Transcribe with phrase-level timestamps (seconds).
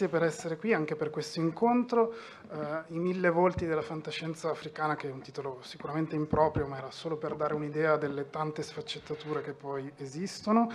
[0.00, 2.14] Grazie per essere qui anche per questo incontro.
[2.48, 6.90] Uh, I mille volti della fantascienza africana, che è un titolo sicuramente improprio, ma era
[6.90, 10.70] solo per dare un'idea delle tante sfaccettature che poi esistono.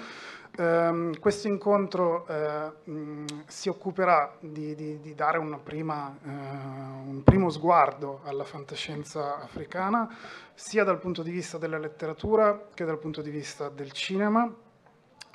[0.58, 7.50] Um, questo incontro uh, mh, si occuperà di, di, di dare prima, uh, un primo
[7.50, 10.08] sguardo alla fantascienza africana,
[10.54, 14.54] sia dal punto di vista della letteratura che dal punto di vista del cinema.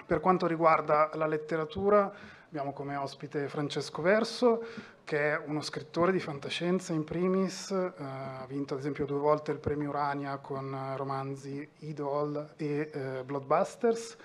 [0.07, 2.13] Per quanto riguarda la letteratura,
[2.51, 4.65] Abbiamo come ospite Francesco Verso,
[5.05, 9.53] che è uno scrittore di fantascienza in primis, eh, ha vinto ad esempio due volte
[9.53, 14.17] il premio Urania con romanzi Idol e eh, Bloodbusters,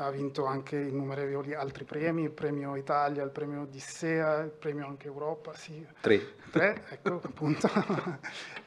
[0.00, 5.08] ha vinto anche innumerevoli altri premi, il premio Italia, il premio Odissea, il premio anche
[5.08, 5.84] Europa, sì.
[6.00, 6.34] Tre.
[6.50, 7.68] Tre, ecco appunto.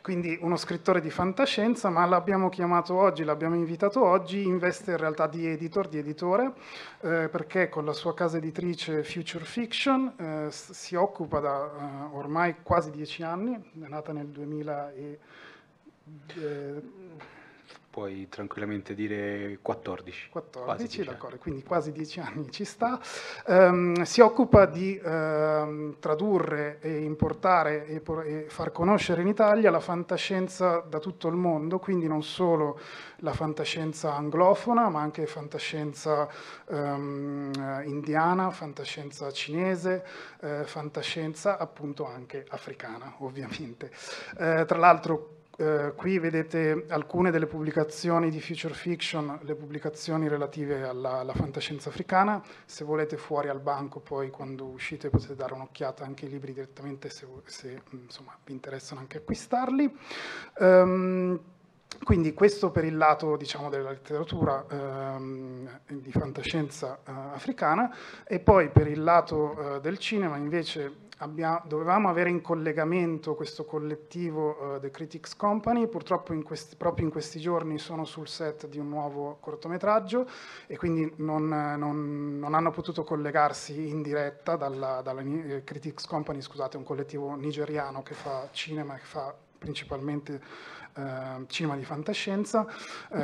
[0.02, 4.98] Quindi uno scrittore di fantascienza, ma l'abbiamo chiamato oggi, l'abbiamo invitato oggi, in veste in
[4.98, 6.52] realtà di editor, di editore,
[7.00, 12.58] eh, perché con la sua casa editrice Future Fiction eh, si occupa da eh, ormai
[12.62, 15.20] quasi dieci anni, è nata nel 2000 e...
[17.92, 20.30] Eh, puoi tranquillamente dire 14.
[20.32, 23.00] 14, d'accordo, quindi quasi 10 anni ci sta.
[23.48, 29.82] Um, si occupa di uh, tradurre e importare e, e, far conoscere in Italia la
[29.82, 32.80] fantascienza da tutto il mondo, quindi non solo
[33.18, 36.28] la fantascienza anglofona, ma anche fantascienza
[36.68, 37.52] um,
[37.86, 40.04] indiana, fantascienza cinese,
[40.42, 43.92] uh, fantascienza appunto anche africana, ovviamente.
[44.38, 50.84] Uh, tra l'altro eh, qui vedete alcune delle pubblicazioni di Future Fiction, le pubblicazioni relative
[50.84, 52.42] alla, alla, fantascienza africana.
[52.66, 57.10] Se volete fuori al banco, poi quando uscite potete dare un'occhiata anche ai libri direttamente
[57.10, 59.96] se, se insomma, vi interessano anche acquistarli.
[60.58, 61.40] Um,
[62.04, 67.96] quindi questo per il lato diciamo, della letteratura ehm, di fantascienza eh, africana
[68.26, 73.64] e poi per il lato eh, del cinema invece Abbiamo, dovevamo avere in collegamento questo
[73.64, 78.68] collettivo uh, The Critics Company, purtroppo in questi, proprio in questi giorni sono sul set
[78.68, 80.28] di un nuovo cortometraggio
[80.66, 86.42] e quindi non, non, non hanno potuto collegarsi in diretta dalla, dalla uh, Critics Company,
[86.42, 90.42] scusate, un collettivo nigeriano che fa cinema, che fa principalmente
[90.96, 92.66] uh, cinema di fantascienza,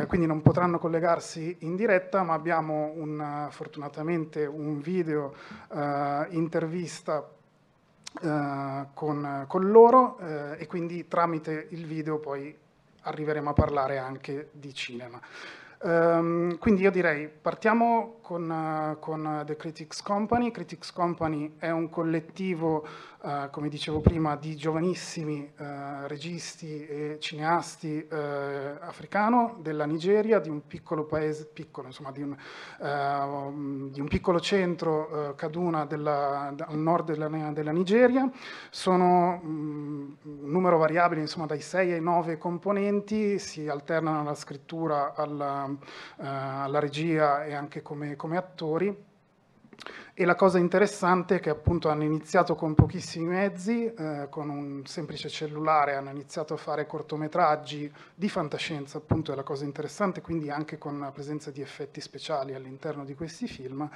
[0.06, 5.34] quindi non potranno collegarsi in diretta, ma abbiamo un, fortunatamente un video
[6.29, 7.31] intervista
[8.22, 12.55] eh, con, con, loro eh, e quindi tramite il video poi
[13.01, 15.19] arriveremo a parlare anche di cinema.
[15.79, 20.52] Um, quindi io direi partiamo con, uh, con, The Critics Company.
[20.52, 22.85] Critics Company è un collettivo,
[23.22, 30.68] uh, come dicevo prima, di giovanissimi uh, registi e cineasti africano della Nigeria, di un
[30.68, 37.30] piccolo paese, piccolo, insomma, di un, di un piccolo centro, Kaduna, della, al nord della,
[37.52, 38.30] della Nigeria.
[38.70, 45.14] Sono um, un numero variabile, insomma, dai 6 ai 9 componenti, si alternano alla scrittura,
[45.16, 45.70] alla,
[46.18, 49.05] alla regia e anche come come attori
[50.19, 54.84] e la cosa interessante è che appunto hanno iniziato con pochissimi mezzi, eh, con un
[54.84, 60.49] semplice cellulare, hanno iniziato a fare cortometraggi di fantascienza, appunto è la cosa interessante, quindi
[60.49, 63.87] anche con la presenza di effetti speciali all'interno di questi film,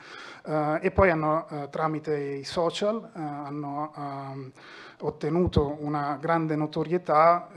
[0.45, 4.51] eh, e poi hanno eh, tramite i social eh, hanno ehm,
[5.01, 7.49] ottenuto una grande notorietà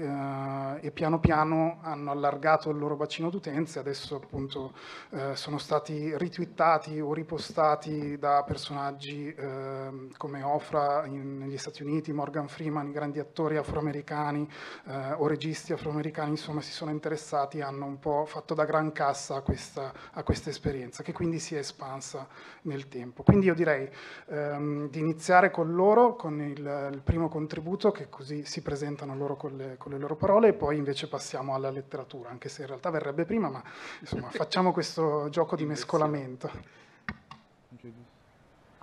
[0.81, 4.73] eh, e piano piano hanno allargato il loro bacino d'utenza, adesso appunto
[5.11, 12.13] eh, sono stati ritwittati o ripostati da personaggi eh, come Ofra in, negli Stati Uniti,
[12.13, 14.49] Morgan Freeman, grandi attori afroamericani
[14.87, 19.35] eh, o registi afroamericani, insomma si sono interessati, hanno un po' fatto da gran cassa
[19.35, 22.29] a questa, a questa esperienza che quindi si è espansa
[22.63, 23.25] nel tempo.
[23.25, 23.91] Quindi io direi
[24.29, 29.35] ehm, di iniziare con loro, con il, il primo contributo, che così si presentano loro
[29.35, 32.69] con le, con le, loro parole e poi invece passiamo alla letteratura, anche se in
[32.69, 33.63] realtà verrebbe prima, ma
[33.99, 36.84] insomma facciamo questo gioco di mescolamento.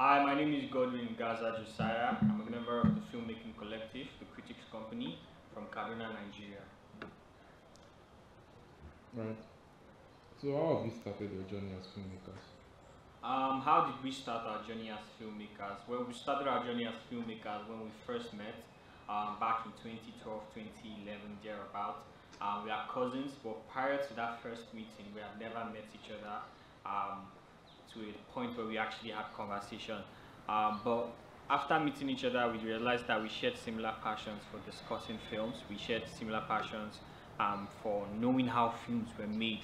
[0.01, 2.17] Hi, my name is Godwin Gaza Josiah.
[2.21, 5.19] I'm a member of the filmmaking collective, the Critics Company,
[5.53, 6.65] from Kaduna, Nigeria.
[9.13, 9.37] Right.
[10.41, 12.41] So how have you started your journey as filmmakers?
[13.21, 15.77] Um, how did we start our journey as filmmakers?
[15.87, 18.57] Well, we started our journey as filmmakers when we first met
[19.07, 20.17] um, back in 2012,
[20.81, 22.09] 2011, thereabout.
[22.41, 26.09] Um, we are cousins, but prior to that first meeting, we had never met each
[26.09, 26.41] other
[26.89, 27.29] um,
[27.93, 29.97] to a point where we actually had conversation.
[30.47, 31.13] Um, but
[31.49, 35.57] after meeting each other, we realized that we shared similar passions for discussing films.
[35.69, 36.99] We shared similar passions
[37.39, 39.61] um, for knowing how films were made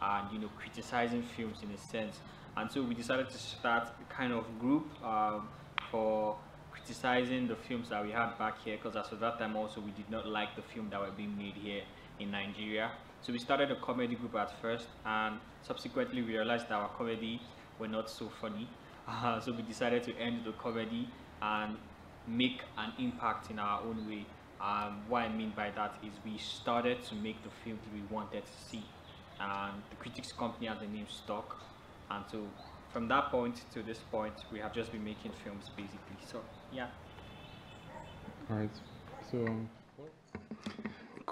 [0.00, 2.20] and you know criticizing films in a sense.
[2.56, 5.48] And so we decided to start a kind of group um,
[5.90, 6.36] for
[6.70, 9.90] criticizing the films that we had back here because as of that time also we
[9.90, 11.82] did not like the film that were being made here
[12.20, 12.90] in Nigeria.
[13.22, 17.40] So we started a comedy group at first and subsequently we realized that our comedy
[17.78, 18.68] were not so funny.
[19.08, 21.08] Uh, so we decided to end the comedy
[21.40, 21.76] and
[22.26, 24.26] make an impact in our own way.
[24.60, 28.42] Um, what I mean by that is we started to make the films we wanted
[28.44, 28.82] to see.
[29.38, 31.56] And the critics company has the name Stock
[32.10, 32.42] and so
[32.92, 36.40] from that point to this point we have just been making films basically so
[36.72, 36.86] yeah
[38.50, 38.70] all right
[39.30, 39.44] so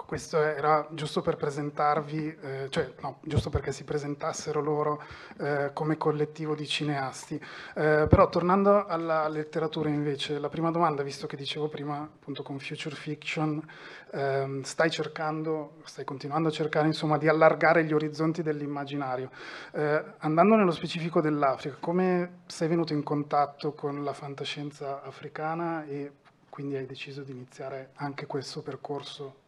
[0.03, 5.01] questo era giusto per presentarvi, eh, cioè no, giusto perché si presentassero loro
[5.39, 7.35] eh, come collettivo di cineasti.
[7.75, 12.59] Eh, però tornando alla letteratura invece, la prima domanda, visto che dicevo prima appunto con
[12.59, 13.65] Future Fiction,
[14.11, 19.31] ehm, stai cercando, stai continuando a cercare insomma di allargare gli orizzonti dell'immaginario.
[19.71, 26.11] Eh, andando nello specifico dell'Africa, come sei venuto in contatto con la fantascienza africana e
[26.49, 29.43] quindi hai deciso di iniziare anche questo percorso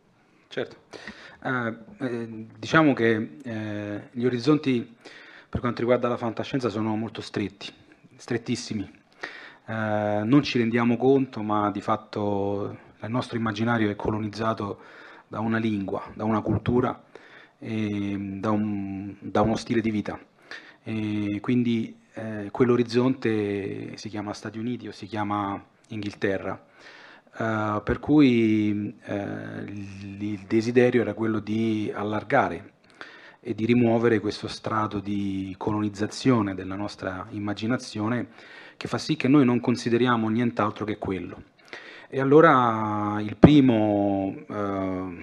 [0.49, 0.77] Certo,
[1.43, 4.95] eh, eh, diciamo che eh, gli orizzonti
[5.49, 7.71] per quanto riguarda la fantascienza sono molto stretti,
[8.15, 8.89] strettissimi.
[9.67, 14.79] Eh, non ci rendiamo conto, ma di fatto il nostro immaginario è colonizzato
[15.27, 17.03] da una lingua, da una cultura,
[17.59, 20.19] e da, un, da uno stile di vita.
[20.83, 26.66] E quindi eh, quell'orizzonte si chiama Stati Uniti o si chiama Inghilterra
[27.37, 29.13] Uh, per cui uh,
[29.67, 32.71] il desiderio era quello di allargare
[33.39, 38.29] e di rimuovere questo strato di colonizzazione della nostra immaginazione
[38.75, 41.43] che fa sì che noi non consideriamo nient'altro che quello.
[42.09, 45.15] E allora il primo uh,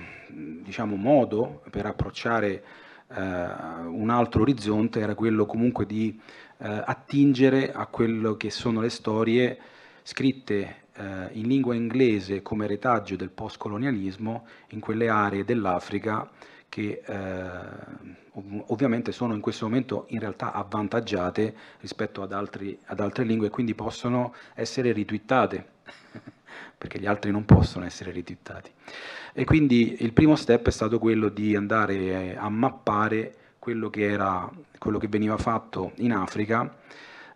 [0.63, 2.63] diciamo, modo per approcciare
[3.07, 6.19] un altro orizzonte era quello comunque di
[6.57, 9.57] attingere a quello che sono le storie
[10.03, 16.29] scritte eh, in lingua inglese come retaggio del postcolonialismo in quelle aree dell'Africa
[16.69, 22.99] che eh, ov ovviamente sono in questo momento in realtà avvantaggiate rispetto ad, altri, ad
[23.01, 25.67] altre lingue e quindi possono essere ritwittate
[26.77, 28.71] perché gli altri non possono essere ritwittati.
[29.33, 34.51] E quindi il primo step è stato quello di andare a mappare quello che, era,
[34.79, 36.77] quello che veniva fatto in Africa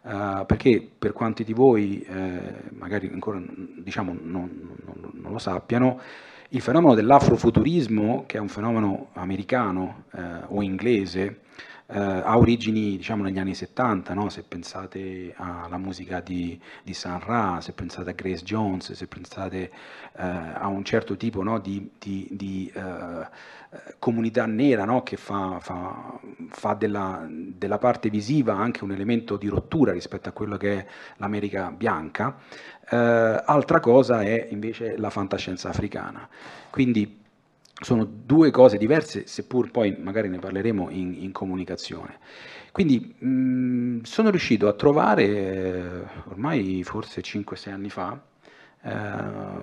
[0.00, 2.40] Uh, perché per quanti di voi eh,
[2.70, 3.42] magari ancora
[3.76, 6.00] diciamo, non, non, non, lo sappiano,
[6.50, 11.40] il fenomeno dell'afrofuturismo, che è un fenomeno americano eh, o inglese,
[11.90, 14.28] eh, ha origini diciamo, negli anni 70, no?
[14.28, 19.70] se pensate alla musica di, di San Ra, se pensate a Grace Jones, se pensate
[20.16, 21.58] eh, a un certo tipo no?
[21.58, 23.26] di, di, di eh,
[23.98, 25.02] comunità nera no?
[25.02, 30.32] che fa, fa, fa della, della, parte visiva anche un elemento di rottura rispetto a
[30.32, 32.36] quello che è l'America bianca,
[32.90, 36.28] eh, altra cosa è invece la fantascienza africana.
[36.68, 37.26] Quindi
[37.80, 42.18] sono due cose diverse, seppur poi magari ne parleremo in, in comunicazione.
[42.72, 48.20] quindi mh, sono riuscito a trovare, eh, ormai forse 5-6 anni fa,
[48.82, 48.90] eh,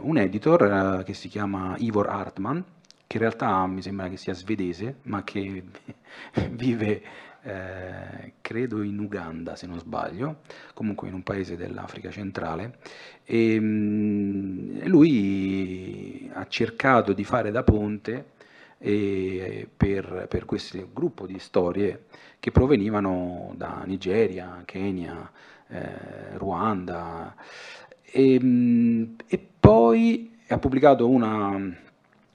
[0.01, 2.63] un editor eh, che si chiama Ivor Hartman,
[3.07, 5.63] che in realtà mi sembra che sia svedese, ma che
[6.51, 7.01] vive
[7.43, 10.41] eh, credo in Uganda se non sbaglio,
[10.73, 12.79] comunque in un paese dell'Africa centrale,
[13.25, 18.33] e mh, lui ha cercato di fare da ponte
[18.77, 22.05] eh, per, per, questo gruppo di storie
[22.39, 25.31] che provenivano da Nigeria, Kenya,
[25.67, 27.35] eh, Ruanda.
[28.03, 31.49] E, mh, e, poi ha pubblicato una,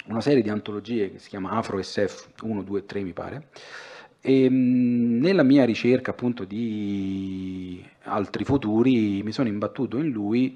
[0.06, 3.49] una serie di antologie che si chiama Afro SF 1, 2, 3 mi pare,
[4.20, 10.54] e nella mia ricerca appunto di altri futuri mi sono imbattuto in lui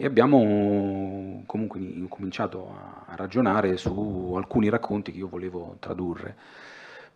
[0.00, 1.78] e abbiamo comunque
[2.08, 6.34] cominciato a ragionare su alcuni racconti che io volevo tradurre.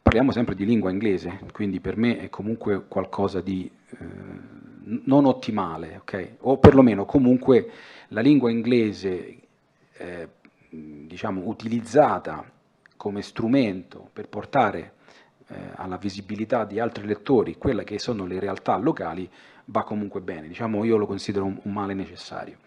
[0.03, 3.97] Parliamo sempre di lingua inglese, quindi per me è comunque qualcosa di eh,
[5.05, 6.37] non ottimale, okay?
[6.41, 7.71] o perlomeno comunque
[8.09, 9.39] la lingua inglese
[9.97, 10.29] eh,
[10.69, 12.45] diciamo, utilizzata
[12.99, 14.93] come strumento per portare
[15.47, 19.27] eh, alla visibilità di altri lettori quelle che sono le realtà locali
[19.67, 22.59] va comunque bene, diciamo io lo considero un, male necessario.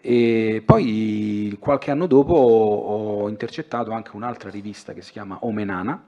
[0.00, 6.04] E poi qualche anno dopo ho intercettato anche un'altra rivista che si chiama Omenana,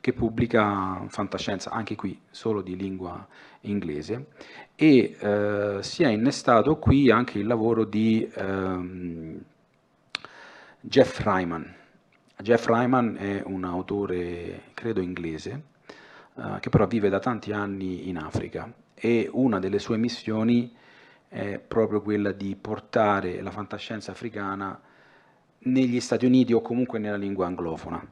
[0.00, 3.26] che pubblica fantascienza, anche qui solo di lingua
[3.62, 4.28] inglese,
[4.74, 9.38] e eh, si è innestato qui anche il lavoro di ehm,
[10.80, 11.74] Jeff Ryman,
[12.40, 15.62] Jeff Ryman è un autore, credo inglese,
[16.34, 18.72] uh, che però vive da tanti anni in Africa
[19.02, 20.70] e una delle sue missioni
[21.26, 24.78] è proprio quella di portare la fantascienza africana
[25.60, 28.04] negli Stati Uniti o comunque nella lingua anglofona.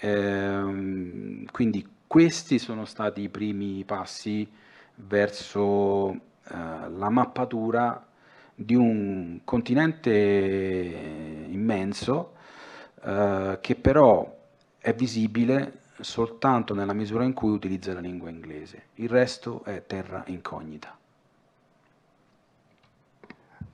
[0.00, 4.50] Ehm, quindi questi sono stati i primi passi
[4.96, 8.04] verso eh, la mappatura
[8.56, 10.10] di un continente
[11.48, 12.34] immenso
[13.04, 14.36] eh, che però
[14.78, 18.88] è visibile soltanto nella misura in cui utilizza la lingua inglese.
[18.94, 20.96] Il resto è terra incognita.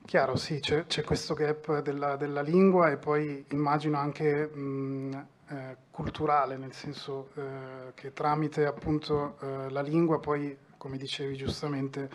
[0.05, 6.57] Chiaro, sì, c'è, questo gap della, della, lingua e poi immagino anche mh, eh, culturale,
[6.57, 12.09] nel senso eh, che tramite appunto eh, la lingua poi, come dicevi giustamente,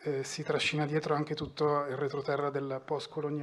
[0.00, 2.80] eh, si trascina dietro anche tutto il retroterra del,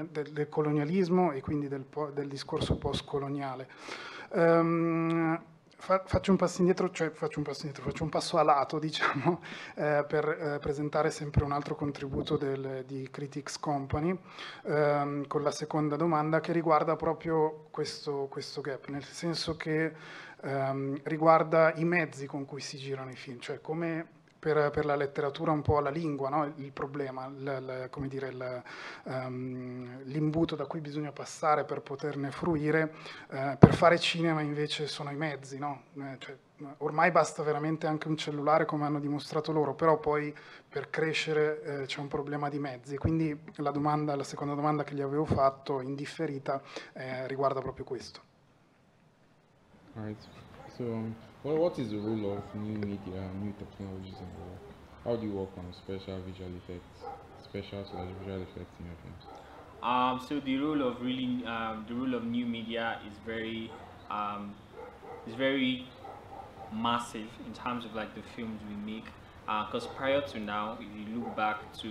[0.10, 3.68] del, del colonialismo e quindi del, del discorso postcoloniale.
[4.30, 5.40] Um,
[5.84, 9.42] faccio un passo indietro, cioè faccio un passo indietro, faccio un passo a lato, diciamo,
[9.76, 14.18] eh, per eh, presentare sempre un altro contributo del, di Critics Company
[14.66, 19.94] ehm, con la seconda domanda che riguarda proprio questo, questo gap, nel senso che
[20.42, 24.98] ehm, riguarda i mezzi con cui si girano i film, cioè come per, per, la
[24.98, 26.52] letteratura un po' la lingua, no?
[26.58, 28.62] il problema, l, l, dire,
[29.04, 32.94] um, l'imbuto da cui bisogna passare per poterne fruire,
[33.30, 35.84] eh, per fare cinema invece sono i mezzi, no?
[35.98, 36.36] eh, cioè,
[36.80, 40.36] ormai basta veramente anche un cellulare come hanno dimostrato loro, però poi
[40.68, 44.94] per crescere eh, c'è un problema di mezzi, quindi la, domanda, la seconda domanda che
[44.94, 48.20] gli avevo fatto, indifferita, eh, riguarda proprio questo.
[49.94, 50.22] Right.
[50.76, 55.28] So, Well, what is the role of new media, new technologies in the How do
[55.28, 57.04] you work on special visual effects,
[57.44, 59.24] special slash visual effects in your films?
[59.84, 63.70] Um, so the role of really, um, the role of new media is very,
[64.10, 64.56] um,
[65.28, 65.86] is very
[66.72, 69.08] massive in terms of like the films we make.
[69.46, 71.90] Because uh, prior to now, if you look back to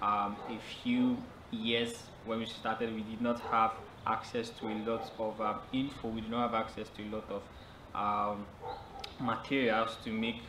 [0.00, 1.18] um, a few
[1.50, 3.72] years when we started, we did not have
[4.06, 6.08] access to a lot of um, info.
[6.08, 7.42] We did not have access to a lot of
[7.94, 8.46] um,
[9.20, 10.42] materials to make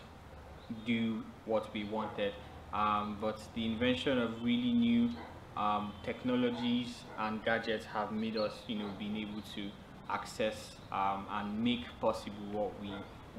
[0.85, 2.33] do what we wanted.
[2.73, 5.09] Um, but the invention of really new
[5.55, 9.69] um, technologies and gadgets have made us, you know, being able to
[10.09, 12.91] access um, and make possible what we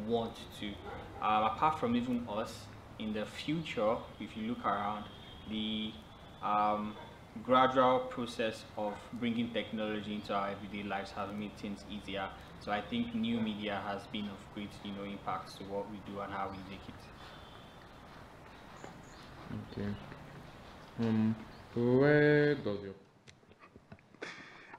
[0.06, 0.70] want to.
[1.23, 2.64] Uh, apart from even us,
[2.99, 5.04] in the future, if you look around,
[5.49, 5.92] the
[6.42, 6.94] um,
[7.42, 12.28] gradual process of bringing technology into our everyday lives has made things easier.
[12.61, 15.99] So I think new media has been of great, you know, impact to what we
[15.99, 17.00] do and how we make it.
[19.73, 19.95] Okay.
[20.99, 21.37] Um,
[21.75, 22.95] where does your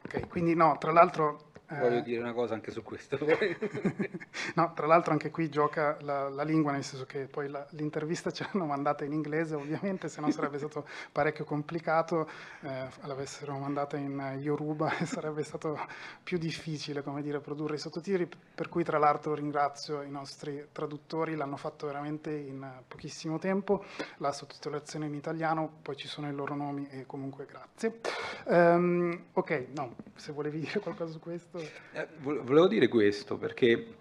[0.03, 3.17] Ok, quindi no, tra l'altro Voglio eh, dire una cosa anche su questo.
[4.55, 8.31] no, tra l'altro anche qui gioca la, la lingua, nel senso che poi la, l'intervista
[8.31, 12.27] ce l'hanno mandata in inglese, ovviamente, se no sarebbe stato parecchio complicato,
[12.61, 15.79] eh, l'avessero mandata in Yoruba e sarebbe stato
[16.23, 21.35] più difficile, come dire, produrre i sottotitoli, per cui tra l'altro ringrazio i nostri traduttori,
[21.35, 23.85] l'hanno fatto veramente in pochissimo tempo,
[24.17, 27.99] la sottotitolazione in italiano, poi ci sono i loro nomi e comunque grazie.
[28.45, 31.58] Um, ok, no, se volevi dire qualcosa su questo.
[31.61, 33.95] Eh, volevo dire questo perché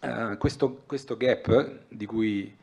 [0.00, 2.54] eh, questo, questo, gap di cui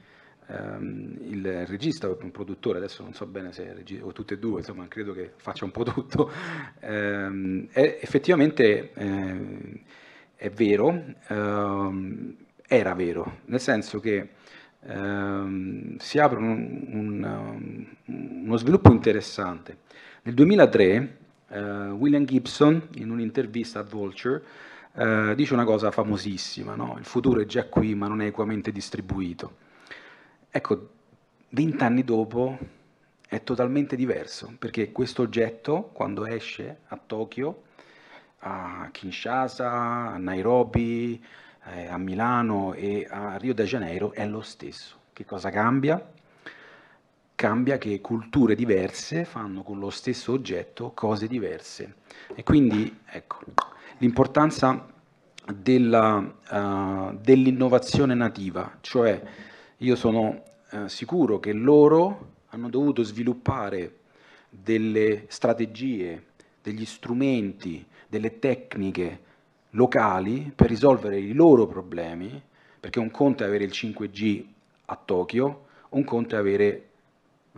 [0.48, 4.36] ehm, il regista o un produttore, adesso non so bene se è regista o tutte
[4.36, 6.31] e due, insomma credo che faccia un po' tutto,
[6.81, 9.81] ehm, è, effettivamente eh,
[10.36, 12.36] è vero, ehm,
[12.67, 14.29] era vero, nel senso che
[14.81, 19.77] ehm, si apre un, un, uno sviluppo interessante.
[20.21, 21.18] Nel 2003
[21.50, 24.44] Uh, William Gibson, in un'intervista a Vulture,
[24.94, 26.96] uh, dice una cosa famosissima, no?
[27.00, 29.56] il futuro è già qui ma non è equamente distribuito.
[30.50, 30.89] Ecco,
[31.50, 32.58] vent'anni dopo
[33.27, 37.63] è totalmente diverso, perché questo oggetto, quando esce a Tokyo,
[38.39, 41.24] a Kinshasa, a Nairobi,
[41.65, 44.98] eh, a Milano e a Rio de Janeiro, è lo stesso.
[45.13, 46.03] Che cosa cambia?
[47.39, 51.96] Cambia che culture diverse fanno con lo stesso oggetto cose diverse.
[52.36, 53.39] E quindi ecco,
[54.00, 54.86] l'importanza
[55.46, 59.24] della, uh, dell'innovazione nativa, cioè
[59.77, 64.00] io sono uh, sicuro che loro hanno dovuto sviluppare
[64.50, 66.25] delle strategie,
[66.62, 69.19] degli strumenti, delle tecniche
[69.69, 72.41] locali per risolvere i loro problemi,
[72.81, 74.46] perché un conto è avere il 5G
[74.88, 76.88] a Tokyo, un conto è avere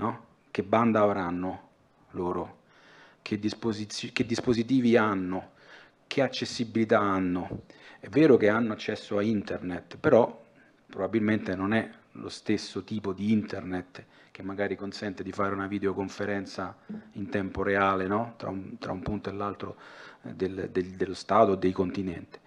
[0.02, 0.26] no?
[0.52, 1.70] che banda avranno
[2.12, 2.60] loro,
[3.22, 5.52] che, disposiz- che dispositivi hanno,
[6.08, 7.64] che accessibilità hanno.
[8.00, 10.44] È vero che hanno accesso a internet, però
[10.88, 16.76] probabilmente non è lo stesso tipo di internet che magari consente di fare una videoconferenza
[17.14, 18.34] in tempo reale no?
[18.38, 19.78] tra, un, tra, un, punto e l'altro
[20.24, 22.40] eh, del, del, dello Stato o dei continenti.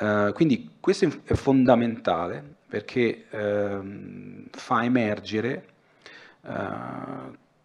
[0.00, 5.76] Uh, quindi questo è fondamentale perché uh, fa emergere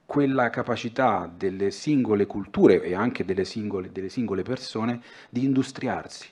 [0.06, 6.30] quella capacità delle singole culture e anche delle singole, delle singole persone di industriarsi,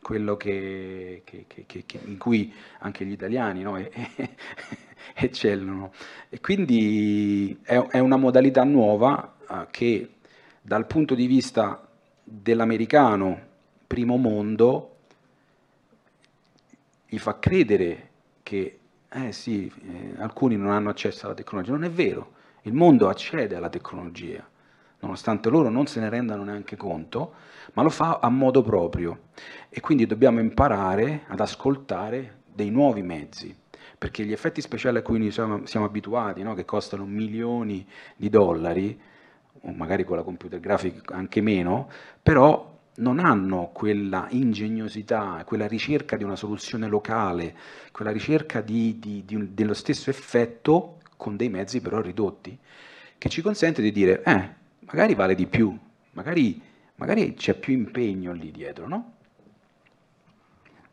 [0.00, 3.76] quello che, che, che, in cui anche gli italiani no,
[5.14, 5.92] eccellano.
[6.28, 10.10] E quindi è, è, una modalità nuova uh, che
[10.60, 11.88] dal punto di vista
[12.22, 13.40] dell'americano
[13.86, 14.96] primo mondo
[17.08, 18.10] gli fa credere
[18.42, 18.78] che
[19.16, 21.70] eh sì, eh, alcuni non hanno accesso alla tecnologia.
[21.70, 24.44] Non è vero, il mondo accede alla tecnologia,
[24.98, 27.34] nonostante loro non se ne rendano neanche conto,
[27.74, 29.28] ma lo fa a modo proprio.
[29.68, 33.56] E quindi dobbiamo imparare ad ascoltare dei nuovi mezzi,
[33.96, 36.54] perché gli effetti speciali a cui noi siamo, siamo abituati, no?
[36.54, 39.00] che costano milioni di dollari,
[39.60, 41.88] o magari con la computer graphic anche meno,
[42.20, 47.56] però non hanno quella ingegnosità, quella ricerca di una soluzione locale,
[47.90, 52.56] quella ricerca di, di, di dello stesso effetto con dei mezzi però ridotti,
[53.18, 54.48] che ci consente di dire, eh,
[54.80, 55.76] magari vale di più,
[56.12, 56.60] magari,
[56.96, 59.12] magari c'è più impegno lì dietro, no?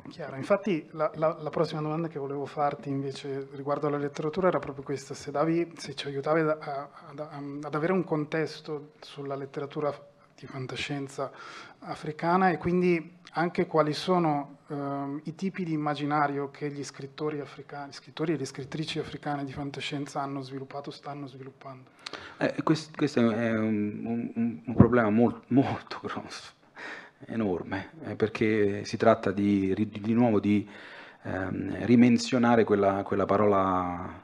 [0.10, 4.58] Chiaro, infatti la, la, la, prossima domanda che volevo farti invece riguardo alla letteratura era
[4.58, 9.36] proprio questa, se, davi, se ci aiutavi a, a, a, ad avere un contesto sulla
[9.36, 9.94] letteratura
[10.42, 11.32] di fantascienza
[11.82, 17.94] africana e quindi anche quali sono eh, i tipi di immaginario che gli scrittori africani,
[17.94, 21.90] scrittori e le scrittrici africane di fantascienza hanno sviluppato, stanno sviluppando.
[22.38, 26.54] Eh, questo, questo, è un, un, un problema molt, molto grosso,
[27.28, 30.68] enorme, eh, perché si tratta di, di nuovo di
[31.22, 34.22] ehm, rimensionare quella, quella parola,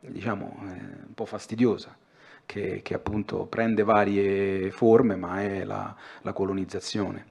[0.00, 1.94] diciamo, eh, un po' fastidiosa,
[2.46, 7.26] che, che, appunto prende varie forme, ma è la, la colonizzazione.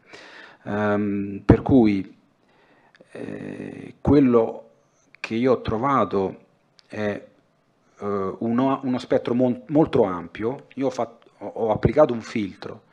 [0.64, 2.18] Um, per cui
[3.12, 4.70] eh, quello
[5.20, 6.38] che io ho trovato
[6.88, 7.26] è
[8.00, 12.84] uh, uno, uno, spettro mon, molto ampio, io ho, fatto, ho, applicato un filtro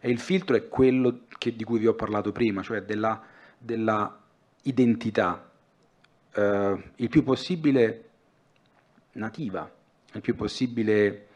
[0.00, 3.22] e il filtro è quello che, di cui vi ho parlato prima, cioè della,
[3.58, 4.18] della
[4.62, 5.50] identità
[6.34, 6.40] uh,
[6.96, 8.08] il più possibile
[9.12, 9.70] nativa,
[10.12, 11.26] il più possibile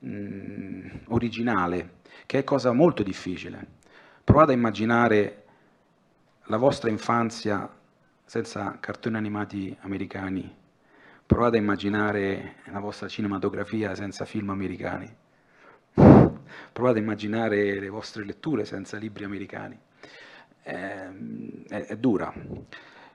[0.00, 3.78] mh, mm, originale, che è cosa molto difficile.
[4.24, 5.44] Provate a immaginare
[6.44, 7.68] la vostra infanzia
[8.24, 10.54] senza cartoni animati americani,
[11.26, 15.08] provate a immaginare la vostra cinematografia senza film americani,
[16.72, 19.78] provate a immaginare le vostre letture senza libri americani.
[20.62, 22.32] ehm, è, è, dura.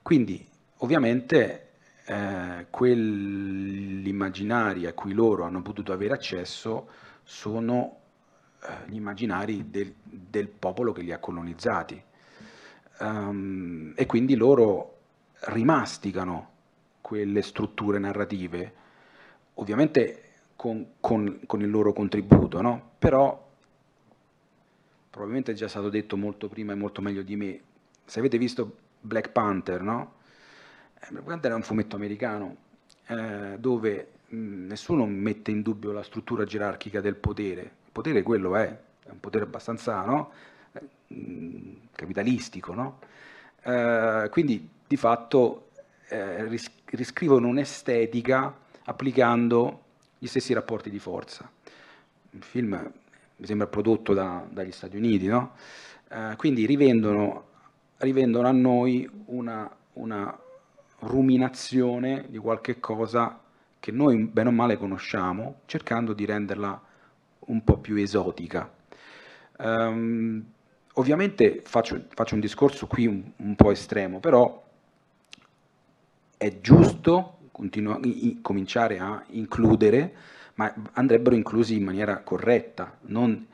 [0.01, 0.45] Quindi
[0.77, 1.64] ovviamente
[2.05, 6.87] eh, quegli immaginari a cui loro hanno potuto avere accesso
[7.23, 7.97] sono
[8.61, 12.01] eh, gli immaginari del, del, popolo che li ha colonizzati.
[12.97, 14.99] Um, e quindi loro
[15.47, 16.51] rimasticano
[17.01, 18.73] quelle strutture narrative,
[19.55, 20.21] ovviamente
[20.55, 22.91] con, con, con il loro contributo, no?
[22.97, 23.43] però
[25.09, 27.61] probabilmente è già stato detto molto prima e molto meglio di me,
[28.05, 30.13] se avete visto Black Panther, no?
[31.07, 32.55] Eh, Black Panther è un fumetto americano
[33.07, 38.55] eh, dove mh, nessuno mette in dubbio la struttura gerarchica del potere, il potere quello
[38.55, 38.67] è,
[39.03, 40.31] è un potere abbastanza no?
[40.73, 42.99] eh, capitalistico, no?
[43.63, 45.69] eh, quindi di fatto
[46.07, 48.53] eh, ris- riscrivono un'estetica
[48.85, 49.83] applicando
[50.17, 51.49] gli stessi rapporti di forza.
[52.31, 52.91] Il film
[53.37, 55.53] mi sembra prodotto da, dagli Stati Uniti, no?
[56.09, 57.47] eh, quindi rivendono,
[57.97, 60.37] rivendono, a noi una, una,
[60.99, 63.39] ruminazione di qualche cosa
[63.79, 66.81] che noi bene o male conosciamo, cercando di renderla
[67.39, 68.71] un po' più esotica.
[69.57, 70.43] Um,
[70.93, 74.63] ovviamente faccio, faccio, un discorso qui un, un, po' estremo, però
[76.37, 80.13] è giusto continua, i, cominciare a includere
[80.55, 83.45] ma andrebbero inclusi in maniera corretta, non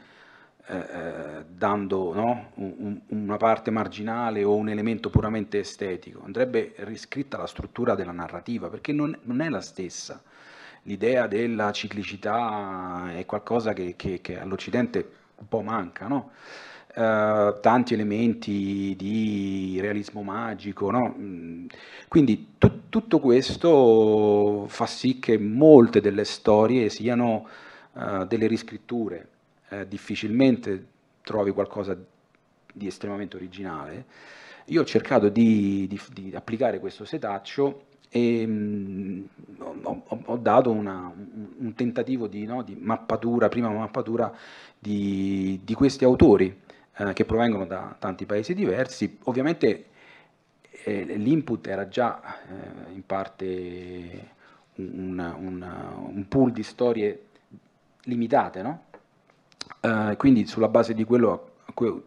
[0.68, 7.38] eh, eh, dando no, un, una parte marginale o un elemento puramente estetico, andrebbe riscritta
[7.38, 10.22] la struttura della narrativa, perché non, non è la stessa.
[10.84, 16.32] L'idea della ciclicità è qualcosa che, che, che all'Occidente un po' manca, no?
[16.94, 21.16] Uh, tanti elementi di realismo magico, no?
[21.18, 21.68] Mm,
[22.10, 27.48] quindi tu, tutto questo fa sì che molte delle storie siano
[27.94, 29.30] uh, delle riscritture,
[29.72, 30.86] uh, difficilmente
[31.22, 31.98] trovi qualcosa
[32.74, 34.06] di estremamente originale.
[34.66, 39.24] Io ho cercato di, di, di applicare questo setaccio e mh, mm,
[39.84, 41.12] ho, ho, dato una,
[41.58, 44.34] un, tentativo di, no, di, mappatura, prima mappatura
[44.78, 46.62] di, di questi autori
[46.98, 49.18] eh, che provengono da tanti paesi diversi.
[49.24, 49.86] Ovviamente
[50.84, 54.40] eh, l'input era già eh, in parte
[54.76, 57.28] un, un, un, pool di storie
[58.04, 58.84] limitate, no?
[59.82, 62.02] Eh, quindi sulla base di quello a cui,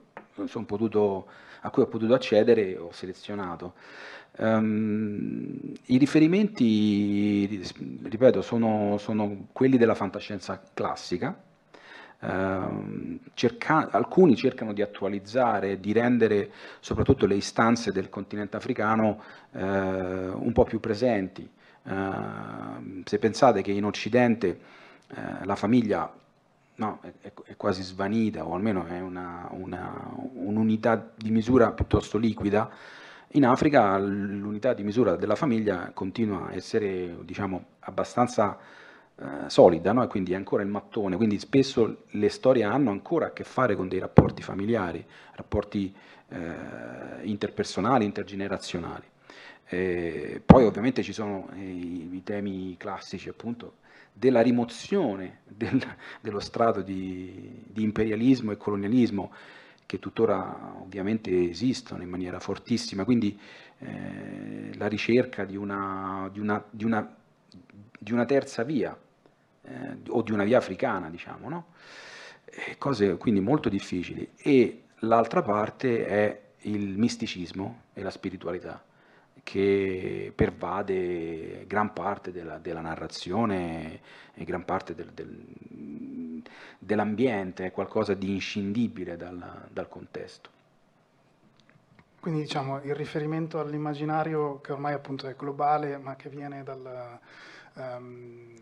[0.66, 1.26] potuto,
[1.62, 3.74] a cui ho potuto accedere ho selezionato.
[4.36, 7.62] Um, I riferimenti,
[8.02, 11.36] ripeto, sono, sono quelli della fantascienza classica,
[12.20, 19.60] Ehm, cerca, alcuni cercano di attualizzare, di rendere soprattutto le istanze del continente africano eh,
[19.62, 21.48] un po' più presenti.
[21.86, 24.58] Eh, se pensate che in Occidente
[25.08, 26.10] eh, la famiglia
[26.76, 32.70] no, è, è, quasi svanita o almeno è una, una, un'unità di misura piuttosto liquida,
[33.36, 38.56] in Africa l'unità di misura della famiglia continua a essere diciamo, abbastanza
[39.16, 40.06] eh, solida, no?
[40.06, 43.88] quindi è ancora il mattone, quindi spesso le storie hanno ancora a che fare con
[43.88, 45.94] dei rapporti familiari, rapporti
[46.28, 49.04] eh, interpersonali, intergenerazionali.
[49.66, 53.76] Eh, poi ovviamente ci sono i, i, temi classici appunto
[54.16, 55.82] della rimozione del,
[56.20, 59.32] dello strato di, di imperialismo e colonialismo
[59.86, 63.38] che tuttora ovviamente esistono in maniera fortissima, quindi
[63.78, 67.14] eh, la ricerca di una, di, una, di, una,
[67.98, 68.96] di una, terza via
[69.62, 71.66] eh, o di una via africana, diciamo, no?
[72.78, 74.30] cose quindi molto difficili.
[74.36, 78.82] E l'altra parte è il misticismo e la spiritualità
[79.44, 84.00] che pervade gran parte della, della narrazione
[84.34, 86.42] e gran parte del, del,
[86.78, 90.50] dell'ambiente, è qualcosa di inscindibile dal, dal contesto.
[92.18, 97.20] Quindi diciamo il riferimento all'immaginario che ormai appunto è globale ma che viene dal,
[97.74, 98.54] um,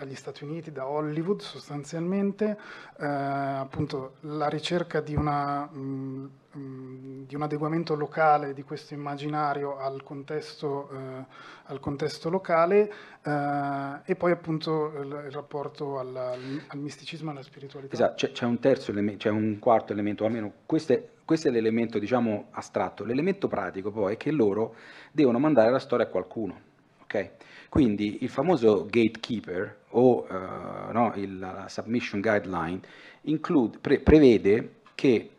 [0.00, 2.58] agli Stati Uniti, da Hollywood sostanzialmente,
[2.98, 9.78] eh, appunto la ricerca di, una, mh, mh, di, un adeguamento locale di questo immaginario
[9.78, 11.24] al contesto, eh,
[11.64, 12.90] al contesto locale
[13.22, 17.92] eh, e poi appunto il, il rapporto al, al, misticismo e alla spiritualità.
[17.92, 21.50] Esatto, c'è, c'è un terzo elemento, c'è un quarto elemento, almeno questo è, questo è
[21.50, 24.74] l'elemento diciamo astratto, l'elemento pratico poi è che loro
[25.12, 26.58] devono mandare la storia a qualcuno,
[27.02, 27.30] ok?
[27.70, 32.80] Quindi il famoso gatekeeper o uh, no, il, la submission guideline
[33.22, 35.30] include, pre, prevede che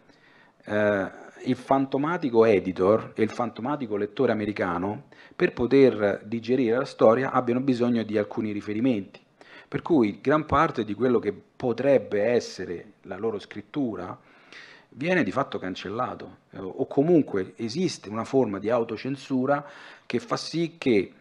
[0.66, 0.72] uh,
[1.44, 8.02] il fantomatico editor e il fantomatico lettore americano per poter digerire la storia abbiano bisogno
[8.04, 9.20] di alcuni riferimenti.
[9.68, 14.18] Per cui gran parte di quello che potrebbe essere la loro scrittura
[14.88, 19.66] viene di fatto cancellato eh, o comunque esiste una forma di autocensura
[20.06, 21.12] che fa sì che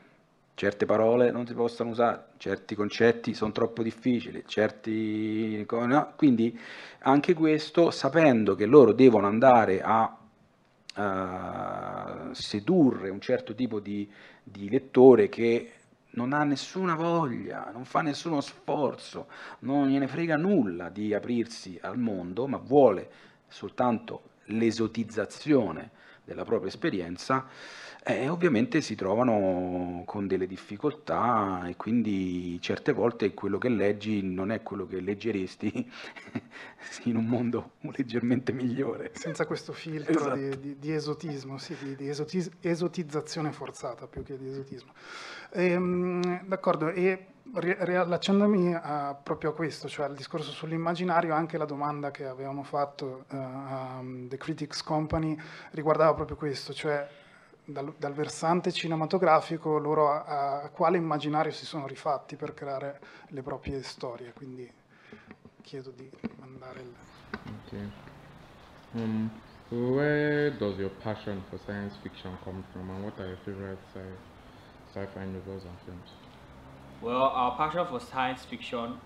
[0.60, 5.66] certe parole non si possano usare, certi concetti sono troppo difficili, certi...
[5.70, 6.12] No?
[6.16, 6.54] quindi
[6.98, 10.18] anche questo sapendo che loro devono andare a
[10.96, 14.06] uh, sedurre un certo tipo di,
[14.42, 15.72] di lettore che
[16.10, 19.28] non ha nessuna voglia, non fa nessuno sforzo,
[19.60, 23.08] non gliene frega nulla di aprirsi al mondo, ma vuole
[23.48, 25.90] soltanto l'esotizzazione
[26.30, 27.44] della propria esperienza,
[28.04, 34.52] eh, ovviamente si trovano con delle difficoltà e quindi certe volte quello che leggi non
[34.52, 35.90] è quello che leggeresti
[37.04, 39.10] in un mondo leggermente migliore.
[39.14, 40.36] Senza questo filtro esatto.
[40.36, 44.92] di, di, di, esotismo, sì, di, di esotis- esotizzazione forzata più che di esotismo.
[45.50, 52.10] Ehm, d'accordo, e riallacciandomi a, proprio a questo, cioè al discorso sull'immaginario, anche la domanda
[52.10, 55.36] che avevamo fatto uh, a The Critics Company
[55.72, 57.08] riguardava proprio questo, cioè
[57.64, 63.42] dal, dal versante cinematografico loro a, a, quale immaginario si sono rifatti per creare le
[63.42, 64.70] proprie storie, quindi
[65.62, 66.94] chiedo di mandare il...
[67.66, 67.90] Okay.
[68.92, 69.30] Um,
[69.70, 73.78] where does your passion for science fiction come from and what are your favorite
[74.92, 76.29] sci-fi novels and films?
[77.02, 79.00] Well, our passion for science fiction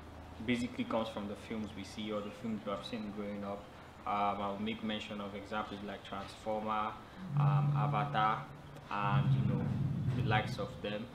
[0.45, 3.63] basically comes from the films we see or the films we have seen growing up.
[4.05, 6.91] Um, I'll make mention of examples like Transformer,
[7.39, 8.43] um, Avatar,
[8.91, 9.65] and you know
[10.17, 11.07] the likes of them.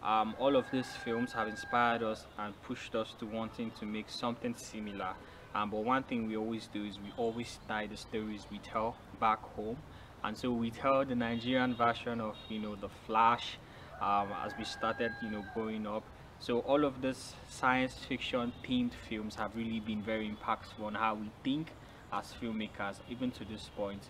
[0.00, 4.08] Um, all of these films have inspired us and pushed us to wanting to make
[4.08, 5.14] something similar.
[5.56, 8.94] Um, but one thing we always do is we always tie the stories we tell
[9.18, 9.78] back home,
[10.22, 13.58] and so we tell the Nigerian version of you know the Flash
[14.00, 16.04] um, as we started you know growing up
[16.40, 21.14] so all of these science fiction themed films have really been very impactful on how
[21.14, 21.68] we think
[22.12, 24.02] as filmmakers, even to this point.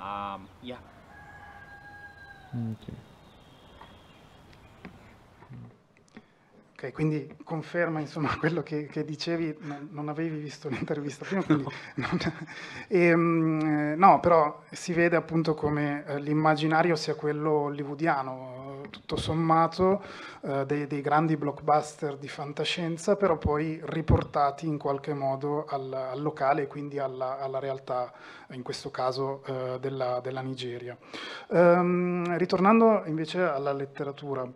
[0.00, 0.78] Um, yeah.
[2.54, 2.94] Okay.
[6.82, 11.62] Ok, quindi conferma insomma quello che, che dicevi, non, non, avevi visto l'intervista prima, quindi
[11.62, 11.70] no.
[11.94, 12.18] Non,
[12.88, 18.32] e, ehm, no, però si vede appunto come eh, l'immaginario sia quello hollywoodiano,
[18.90, 20.02] tutto sommato,
[20.42, 26.20] eh, dei, dei, grandi blockbuster di fantascienza, però poi riportati in qualche modo al, al
[26.20, 28.12] locale e quindi alla, alla, realtà,
[28.50, 30.96] in questo caso eh, della, della, Nigeria.
[31.50, 34.46] Ehm, ritornando invece alla letteratura,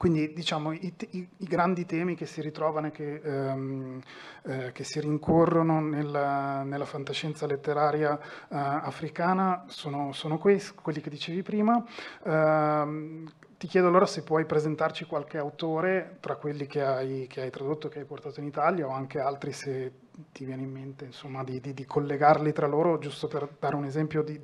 [0.00, 4.00] quindi diciamo i, i, i, grandi temi che si ritrovano e che, ehm,
[4.44, 11.10] eh, che si rincorrono nella, nella fantascienza letteraria eh, africana sono, sono, questi, quelli che
[11.10, 11.84] dicevi prima.
[12.24, 13.24] Eh,
[13.58, 17.88] ti chiedo allora se puoi presentarci qualche autore tra quelli che hai, che hai tradotto,
[17.88, 19.92] che hai portato in Italia o anche altri se
[20.32, 23.84] ti viene in mente insomma, di, di, di, collegarli tra loro, giusto per dare un
[23.84, 24.40] esempio di,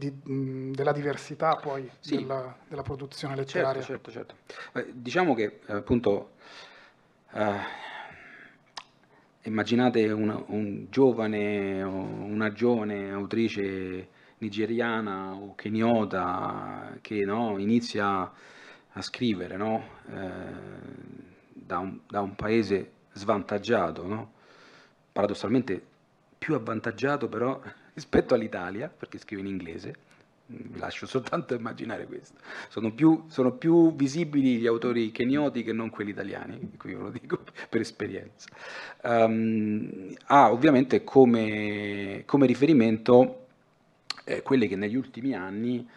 [0.72, 2.16] della diversità poi sì.
[2.16, 3.82] della, della, produzione letteraria.
[3.82, 4.34] Certo, certo,
[4.72, 4.78] certo.
[4.78, 6.32] Eh, diciamo che appunto
[7.32, 7.58] eh,
[9.42, 14.08] immaginate una, un giovane o una giovane autrice
[14.38, 18.30] nigeriana o keniota che no, inizia
[18.92, 20.50] a scrivere no, eh,
[21.52, 24.32] da, un, da, un, paese svantaggiato, no?
[25.16, 25.82] Paradossalmente
[26.36, 27.58] più avvantaggiato però
[27.94, 29.94] rispetto all'Italia, perché scrive in inglese,
[30.48, 32.38] vi lascio soltanto immaginare questo.
[32.68, 37.10] Sono più, sono più, visibili gli autori kenioti che non quelli italiani, qui ve lo
[37.10, 38.48] dico per esperienza.
[39.04, 43.46] Um, ha ovviamente come, come riferimento
[44.24, 45.88] eh, quelle che negli ultimi anni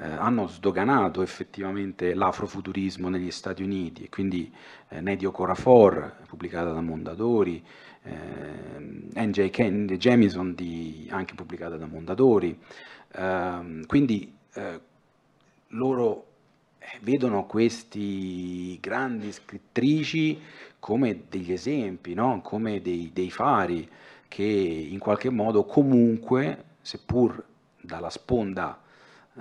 [0.00, 4.52] eh, hanno sdoganato effettivamente l'afrofuturismo negli Stati Uniti, e quindi
[4.90, 7.64] eh, Nedio Corafor, pubblicata da Mondadori,
[8.08, 9.50] eh, N.J.
[9.50, 12.58] Ken, Jamison, di, anche pubblicata da Mondadori.
[13.12, 14.80] Eh, quindi eh,
[15.68, 16.26] loro
[16.78, 20.40] eh, vedono questi grandi scrittrici
[20.78, 22.40] come degli esempi, no?
[22.42, 23.88] come dei, dei fari
[24.28, 27.42] che in qualche modo comunque, seppur
[27.80, 28.80] dalla sponda
[29.34, 29.40] eh,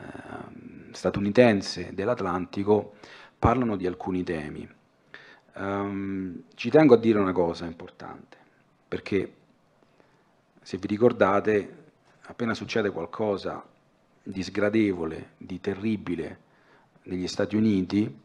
[0.92, 2.96] statunitense dell'Atlantico,
[3.38, 4.68] parlano di alcuni temi.
[5.56, 8.38] Um, ci tengo a dire una cosa importante
[8.88, 9.34] perché
[10.62, 11.86] se vi ricordate,
[12.24, 13.66] appena succede qualcosa
[14.22, 16.40] di sgradevole, di terribile
[17.04, 18.22] negli Stati Uniti,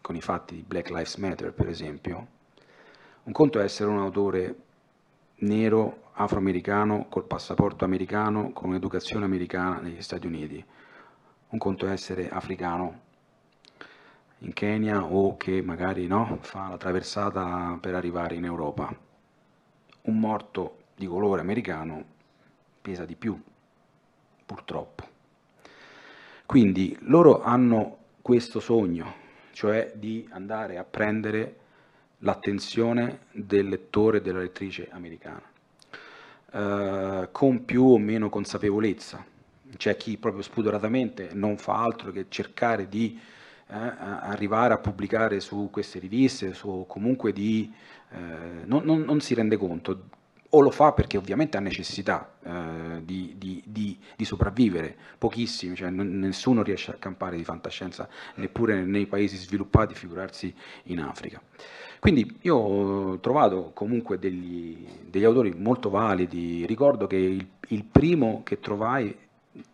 [0.00, 2.26] con i fatti di Black Lives Matter per esempio,
[3.24, 4.56] un conto è essere un autore
[5.40, 10.64] nero, afroamericano, col passaporto americano, con un'educazione americana negli Stati Uniti,
[11.50, 13.00] un conto è essere africano
[14.38, 19.06] in Kenya o che magari no, fa la traversata per arrivare in Europa
[20.08, 22.04] un morto di colore americano
[22.80, 23.40] pesa di più
[24.44, 25.06] purtroppo.
[26.46, 29.14] Quindi loro hanno questo sogno,
[29.52, 31.56] cioè di andare a prendere
[32.20, 35.42] l'attenzione del lettore e della lettrice americana,
[36.52, 39.24] eh, con più o meno consapevolezza.
[39.76, 43.20] C'è chi proprio spudoratamente non fa altro che cercare di
[43.70, 47.70] eh, arrivare a pubblicare su queste riviste, su, comunque di,
[48.10, 50.08] eh, non, non, non si rende conto
[50.50, 55.90] o lo fa perché ovviamente ha necessità eh, di, di, di, di, sopravvivere, pochissimi, cioè
[55.90, 61.40] n- nessuno riesce a campare di fantascienza, neppure nei paesi sviluppati, figurarsi in Africa.
[62.00, 68.42] Quindi io ho trovato comunque degli, degli autori molto validi, ricordo che il, il primo
[68.44, 69.14] che trovai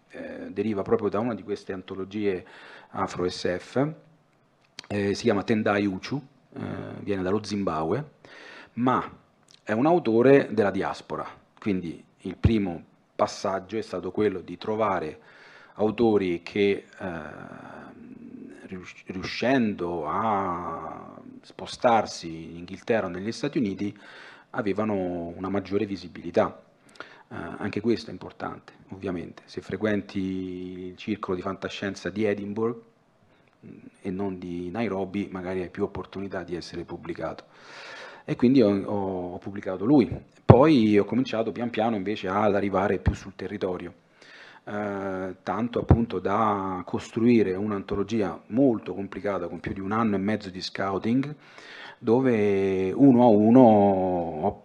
[0.09, 2.45] eh, deriva proprio da una di queste antologie
[2.91, 3.89] Afro SF,
[4.89, 6.21] eh, si chiama Tendai Uchu,
[6.55, 6.61] eh,
[7.01, 8.14] viene dallo Zimbabwe,
[8.75, 9.19] ma
[9.63, 11.27] è un autore della diaspora,
[11.59, 12.83] quindi il primo
[13.15, 15.21] passaggio è stato quello di trovare
[15.75, 17.21] autori che eh,
[19.07, 23.97] riuscendo a spostarsi in Inghilterra o negli Stati Uniti
[24.51, 26.63] avevano una maggiore visibilità.
[27.29, 29.43] Eh, anche questo è importante, ovviamente.
[29.47, 32.81] Se frequenti il circolo di fantascienza di Edinburgh
[33.65, 37.45] mm, e non di Nairobi, magari hai più opportunità di essere pubblicato
[38.25, 40.11] e quindi ho, ho, pubblicato lui.
[40.45, 43.93] Poi ho cominciato pian piano invece ad arrivare più sul territorio,
[44.65, 50.51] eh, tanto appunto da costruire un'antologia molto complicata con più di un anno e mezzo
[50.51, 51.35] di scouting,
[51.99, 54.63] dove uno a uno ho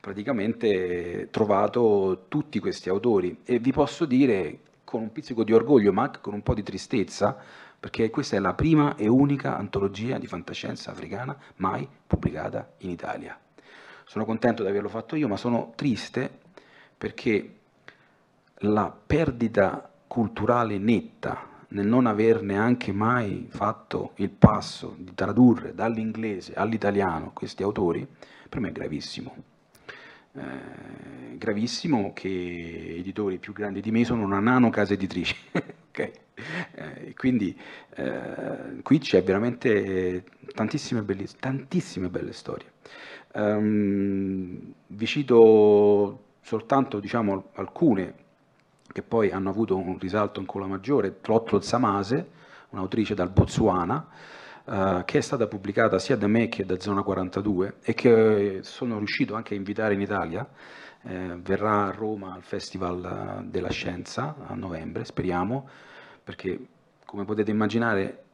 [0.00, 6.04] praticamente trovato tutti questi autori e vi posso dire con un pizzico di orgoglio ma
[6.04, 7.36] anche con un po' di tristezza
[7.80, 13.38] perché questa è la prima e unica antologia di fantascienza africana mai pubblicata in Italia.
[14.04, 16.30] Sono contento di averlo fatto io, ma sono triste
[16.96, 17.56] perché
[18.62, 26.54] la perdita culturale netta nel non aver neanche mai fatto il passo di tradurre dall'inglese
[26.54, 28.06] all'italiano questi autori,
[28.48, 29.36] per me è gravissimo.
[30.32, 35.36] Eh, gravissimo che editori più grandi di me sono una nano casa editrice.
[35.88, 36.12] okay?
[36.74, 37.58] eh, quindi
[37.94, 40.24] eh, qui c'è veramente
[40.54, 42.72] tantissime, belliss- tantissime belle storie.
[43.34, 48.14] Um, vi cito soltanto diciamo, alcune
[48.90, 52.30] che poi hanno avuto un risalto ancora maggiore, Trotlo Zamase,
[52.70, 54.08] un'autrice dal Botswana,
[54.64, 58.96] uh, che è stata pubblicata sia da me che da Zona 42 e che sono
[58.96, 60.48] riuscito anche a invitare in Italia,
[61.02, 65.68] eh, verrà a Roma al Festival della Scienza a novembre, speriamo,
[66.22, 66.58] perché
[67.04, 68.24] come potete immaginare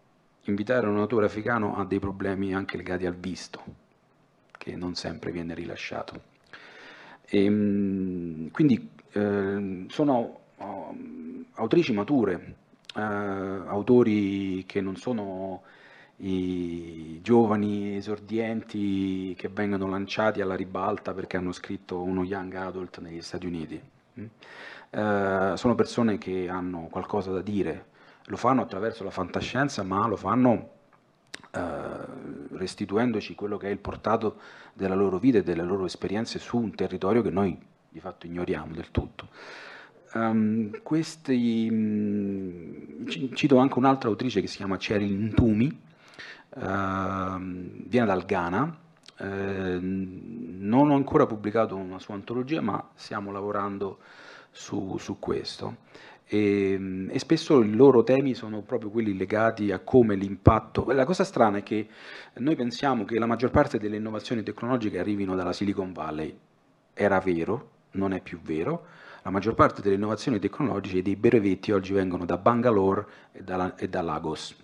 [0.44, 3.62] invitare un autore africano ha dei problemi anche legati al visto,
[4.52, 6.32] che non sempre viene rilasciato.
[7.26, 10.94] E, ehm, quindi eh, sono oh,
[11.54, 12.56] autrici mature,
[12.94, 15.62] eh, autori che non sono
[16.16, 23.22] i giovani esordienti che vengono lanciati alla ribalta perché hanno scritto uno young adult negli
[23.22, 23.80] Stati Uniti.
[24.20, 24.26] Mm?
[24.90, 27.86] Eh, sono persone che hanno qualcosa da dire,
[28.26, 30.70] lo fanno attraverso la fantascienza, ma lo fanno
[31.50, 31.60] eh,
[32.52, 34.36] restituendoci quello che è il portato
[34.72, 38.74] della loro vita e delle loro esperienze su un territorio che noi di fatto ignoriamo
[38.74, 39.28] del tutto.
[40.14, 45.80] Um, questi, mm, cito anche un'altra autrice che si chiama Cheryl Ntumi,
[46.56, 48.78] viene dal Ghana,
[49.18, 53.98] uh, non ho ancora pubblicato una sua antologia, ma stiamo lavorando
[54.50, 55.76] su, su questo.
[56.26, 60.90] E, e, spesso i loro temi sono proprio quelli legati a come l'impatto.
[60.92, 61.88] La cosa strana è che
[62.34, 66.36] noi pensiamo che la maggior parte delle innovazioni tecnologiche arrivino dalla Silicon Valley.
[66.94, 68.86] Era vero, non è più vero.
[69.22, 73.74] La maggior parte delle innovazioni tecnologiche e dei brevetti oggi vengono da Bangalore e da,
[73.76, 74.56] e da Lagos.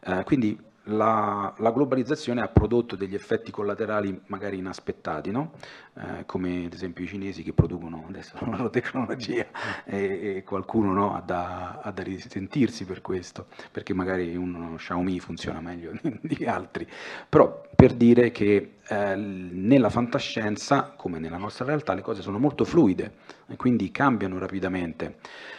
[0.00, 5.52] Eh, quindi la, la, globalizzazione ha prodotto degli effetti collaterali magari inaspettati, no?
[5.94, 9.46] Eh, come ad esempio i cinesi che producono adesso la loro tecnologia
[9.84, 15.20] e, e qualcuno no, ha, da, ha, da, risentirsi per questo, perché magari uno Xiaomi
[15.20, 16.88] funziona meglio di altri.
[17.28, 22.64] Però per dire che eh, nella fantascienza, come nella nostra realtà, le cose sono molto
[22.64, 23.16] fluide
[23.48, 25.18] e quindi cambiano rapidamente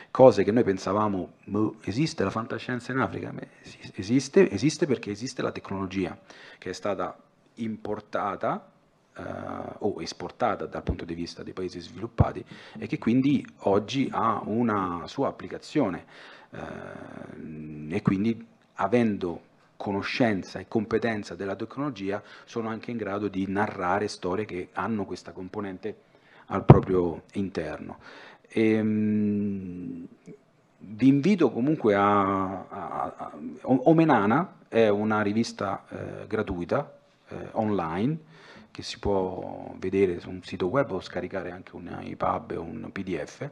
[0.10, 1.34] cose che noi pensavamo,
[1.84, 3.32] esiste la fantascienza in Africa?
[3.32, 3.50] Beh,
[3.96, 6.18] esiste, esiste perché esiste la tecnologia
[6.58, 7.16] che è stata
[7.56, 8.73] importata
[9.16, 9.22] eh,
[9.80, 12.44] o esportata dal punto di vista dei paesi sviluppati
[12.78, 16.06] e che quindi oggi ha una sua applicazione
[16.50, 24.08] eh, e quindi avendo conoscenza e competenza della tecnologia sono anche in grado di narrare
[24.08, 25.96] storie che hanno questa componente
[26.48, 28.00] al proprio interno.
[28.48, 30.08] E, mh,
[30.86, 33.32] vi invito comunque a, a, a,
[33.64, 36.98] Omenana è una rivista eh, gratuita
[37.30, 38.18] eh, online
[38.74, 42.90] che si può vedere su un sito web o scaricare anche un iPub o un
[42.92, 43.48] PDF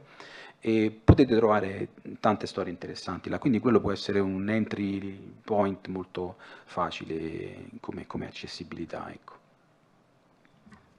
[0.58, 6.36] e potete trovare tante storie interessanti là, quindi quello può essere un entry point molto
[6.64, 9.12] facile come, come accessibilità.
[9.12, 9.34] Ecco.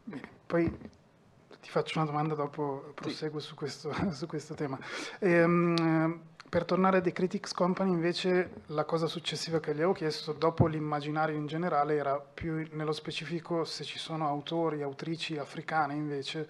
[0.05, 0.78] Bene, poi
[1.59, 3.47] ti faccio una domanda dopo proseguo sì.
[3.47, 4.80] su, questo, su, questo, tema.
[5.19, 6.21] Ehm,
[6.53, 10.67] per tornare a The Critics Company invece la cosa successiva che gli avevo chiesto dopo
[10.67, 16.47] l'immaginario in generale era più nello specifico se ci sono autori, autrici africane invece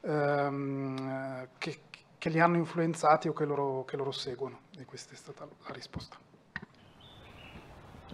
[0.00, 1.82] ehm, che,
[2.18, 5.72] che li hanno influenzati o che loro, che loro seguono e questa è stata la
[5.72, 6.16] risposta.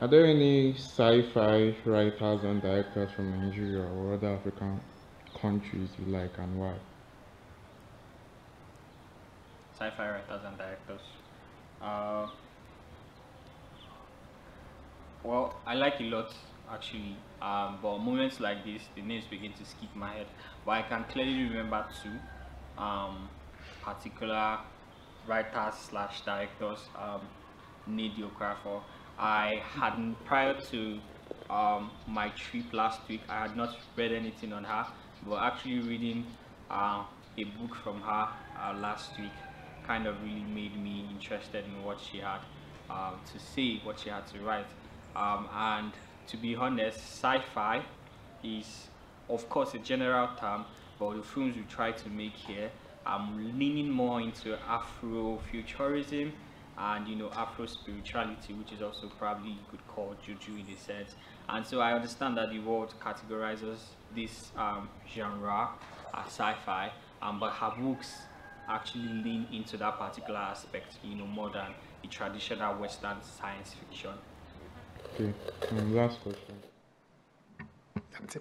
[0.00, 4.78] Are there any sci-fi writers and directors from Nigeria or other African
[5.40, 6.74] countries you like and why?
[9.72, 11.19] Sci-fi writers and directors.
[11.80, 12.26] Uh,
[15.22, 16.34] well, I like a lot
[16.72, 20.26] actually, um, but moments like this, the names begin to skip my head.
[20.64, 22.12] But I can clearly remember two.
[22.80, 23.28] Um,
[23.82, 24.58] particular
[25.26, 27.20] writers slash directors um,
[27.86, 28.82] need your craft for.
[29.18, 30.98] I hadn't prior to
[31.50, 33.22] um, my trip last week.
[33.28, 34.86] I had not read anything on her,
[35.26, 36.26] but actually reading
[36.70, 37.04] uh,
[37.38, 38.28] a book from her
[38.58, 39.32] uh, last week
[39.90, 42.42] kind of really made me interested in what she had
[42.88, 44.70] um, to say, what she had to write.
[45.16, 45.92] Um, and
[46.28, 47.82] to be honest, sci-fi
[48.44, 48.86] is
[49.28, 50.64] of course a general term,
[50.96, 52.70] but the films we try to make here
[53.04, 56.30] I'm leaning more into Afrofuturism
[56.78, 60.78] and you know Afro spirituality, which is also probably you could call juju in a
[60.78, 61.16] sense.
[61.48, 63.78] And so I understand that the world categorizes
[64.14, 65.70] this um, genre
[66.14, 68.12] as sci-fi, um, but her books
[68.68, 74.14] actually lean into that particular aspect, you know, more than the traditional Western science fiction.
[75.14, 75.32] Okay,
[75.70, 76.56] um, last question.
[78.10, 78.40] Grazie.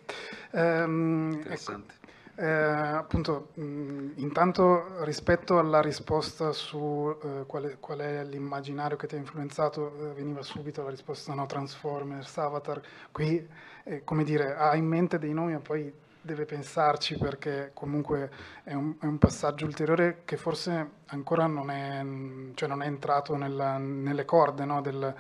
[0.52, 1.94] Um, Interessante.
[2.36, 9.16] Eh, appunto, mh, intanto rispetto alla risposta su eh, qual, qual, è l'immaginario che ti
[9.16, 13.46] ha influenzato, eh, veniva subito la risposta no, Transformers, Avatar, qui
[13.84, 18.30] eh, come dire, ha in mente dei nomi ma poi deve pensarci perché comunque
[18.64, 22.04] è un, è un passaggio ulteriore che forse ancora non è,
[22.56, 25.16] cioè non è entrato nella, nelle corde no, del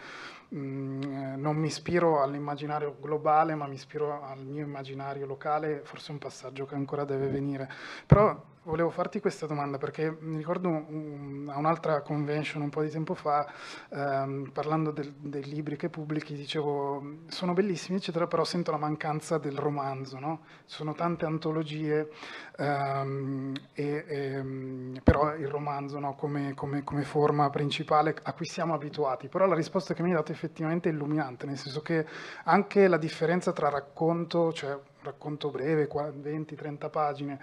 [0.56, 6.12] Mm, non mi ispiro all'immaginario globale, ma mi ispiro al mio immaginario locale, forse è
[6.12, 7.70] un passaggio che ancora deve venire.
[8.08, 13.16] Però volevo farti questa domanda perché mi ricordo a un'altra convention un po' di tempo
[13.16, 13.52] fa,
[13.90, 19.38] ehm, parlando del, dei libri che pubblichi, dicevo sono bellissimi eccetera, però sento la mancanza
[19.38, 20.42] del romanzo, no?
[20.66, 22.10] Sono tante antologie,
[22.58, 28.46] ehm, e, e, ehm, però il romanzo no, come, come, come, forma principale a cui
[28.46, 32.06] siamo abituati, però la risposta che mi hai dato è effettivamente illuminante, nel senso che
[32.44, 37.40] anche la differenza tra racconto, cioè racconto breve, 20-30 pagine,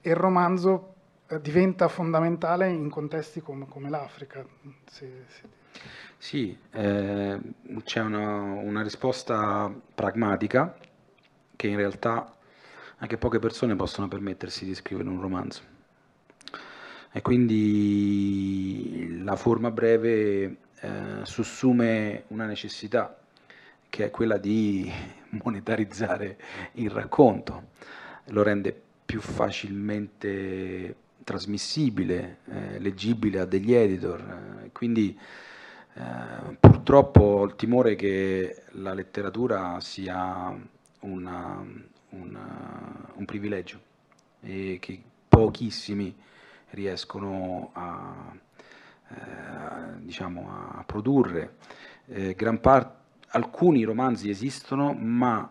[0.00, 0.94] e il romanzo
[1.28, 4.44] eh, diventa fondamentale in contesti come, come l'Africa.
[4.90, 5.42] Sì, sì.
[6.16, 7.38] sì eh,
[7.84, 10.76] c'è una, una, risposta pragmatica
[11.54, 12.34] che in realtà
[12.98, 15.76] anche poche persone possono permettersi di scrivere un romanzo.
[17.12, 23.18] E quindi la forma breve eh, sussume una necessità
[23.90, 24.90] che è quella di
[25.42, 26.38] monetarizzare
[26.72, 27.70] il racconto,
[28.26, 30.94] lo rende più facilmente
[31.24, 34.20] trasmissibile, eh, leggibile a degli editor.
[34.64, 35.18] Eh, quindi
[35.94, 40.54] eh, purtroppo ho il timore che la letteratura sia
[41.00, 41.66] una,
[42.10, 43.80] una, un privilegio
[44.42, 46.14] e che pochissimi
[46.72, 48.30] riescono a,
[49.08, 51.56] eh, diciamo, a produrre.
[52.08, 52.96] Eh, parte,
[53.28, 55.50] alcuni romanzi esistono, ma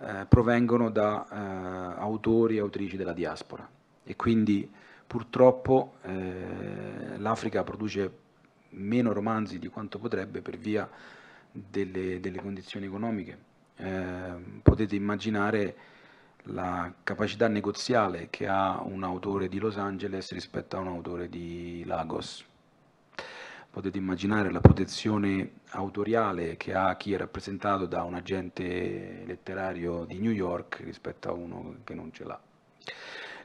[0.00, 3.68] eh, provengono da eh, autori e autrici della diaspora
[4.04, 4.70] e quindi
[5.06, 8.26] purtroppo eh, l'Africa produce
[8.70, 10.88] meno romanzi di quanto potrebbe per via
[11.50, 13.46] delle, delle condizioni economiche.
[13.76, 15.76] Eh, potete immaginare
[16.44, 21.82] la capacità negoziale che ha un autore di Los Angeles rispetto a un autore di
[21.84, 22.47] Lagos
[23.78, 30.18] potete immaginare la protezione autoriale che ha chi è rappresentato da un agente letterario di
[30.18, 32.40] New York rispetto a uno che non ce l'ha.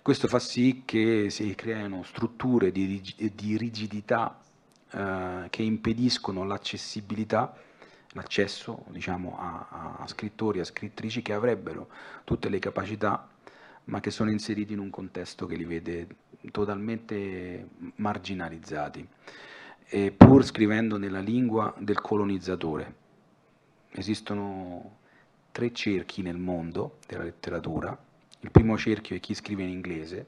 [0.02, 3.00] Questo fa sì che si creino strutture di,
[3.36, 4.42] di rigidità
[4.90, 7.56] eh, che impediscono l'accessibilità,
[8.14, 11.90] l'accesso diciamo, a, a, scrittori a scrittrici che avrebbero
[12.24, 13.30] tutte le capacità
[13.86, 16.08] ma che sono inseriti in un contesto che li vede
[16.50, 17.68] totalmente
[17.98, 19.08] marginalizzati,
[19.94, 22.96] e pur scrivendo nella lingua del colonizzatore.
[23.92, 24.98] Esistono
[25.52, 27.96] tre cerchi nel mondo della letteratura.
[28.40, 30.26] Il primo cerchio è chi scrive in inglese,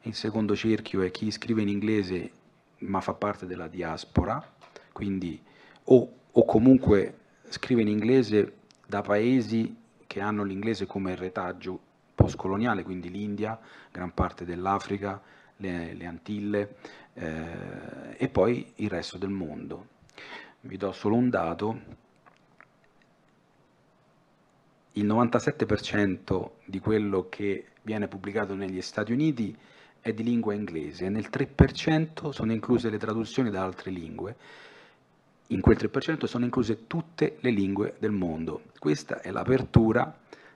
[0.00, 2.30] il secondo cerchio è chi scrive in inglese
[2.78, 4.44] ma fa parte della diaspora,
[4.90, 5.40] quindi
[5.84, 7.18] o, o comunque
[7.50, 8.54] scrive in inglese
[8.84, 9.76] da paesi
[10.08, 11.78] che hanno l'inglese come retaggio
[12.16, 13.56] postcoloniale, quindi l'India,
[13.92, 15.22] gran parte dell'Africa,
[15.62, 16.74] le, le Antille
[17.14, 19.86] eh, e poi il resto del mondo.
[20.60, 21.80] Vi do solo un dato,
[24.92, 29.56] il 97% di quello che viene pubblicato negli Stati Uniti
[30.00, 34.36] è di lingua inglese e nel 3% sono incluse le traduzioni da altre lingue.
[35.48, 38.62] In quel 3% sono incluse tutte le lingue del mondo.
[38.78, 40.14] Questa è l'apertura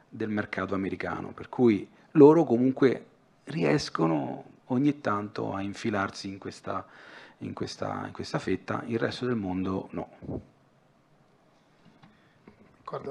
[0.09, 3.07] del mercato americano, per cui loro comunque
[3.45, 6.87] riescono ogni tanto a infilarsi in questa,
[7.39, 10.55] in questa, in questa fetta, il resto del mondo no.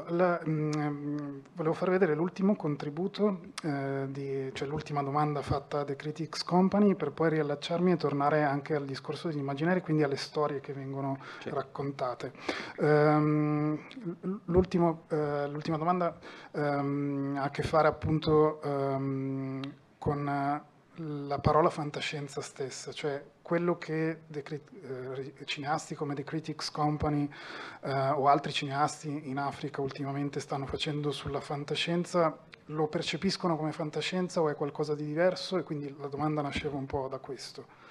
[0.07, 5.83] La, mh, mm, volevo far vedere l'ultimo contributo, eh, di, cioè l'ultima domanda fatta da
[5.83, 10.15] The Critics Company per poi riallacciarmi e tornare anche al discorso degli immaginari, quindi alle
[10.15, 11.49] storie che vengono sì.
[11.49, 12.31] raccontate.
[12.77, 13.77] Um,
[14.45, 14.97] l'ultima
[15.77, 16.17] domanda
[16.51, 19.59] um, ha a che fare appunto um,
[19.97, 20.63] con
[20.97, 27.29] la parola fantascienza stessa, cioè quello che eh, cineasti come The Critics Company
[27.81, 32.37] eh, o altri cineasti in Africa ultimamente stanno facendo sulla fantascienza,
[32.69, 35.57] lo percepiscono come fantascienza o è qualcosa di diverso?
[35.57, 37.83] E quindi la domanda nasceva un po' da questo.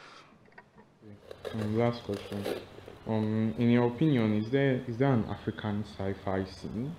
[1.53, 2.43] Um, last question.
[3.07, 6.95] Um, in your opinion, is there, is there an African sci-fi scene?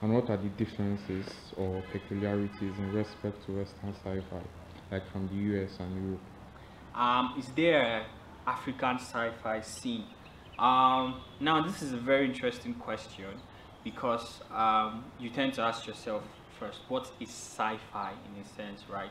[0.00, 4.57] And what are the differences or peculiarities in respect to Western sci-fi?
[4.90, 6.20] Like from the US and Europe?
[6.94, 8.06] Um, is there
[8.46, 10.04] African sci-fi scene?
[10.58, 13.40] Um, now this is a very interesting question
[13.84, 16.22] because um, you tend to ask yourself
[16.58, 19.10] first, what is sci-fi in a sense, right?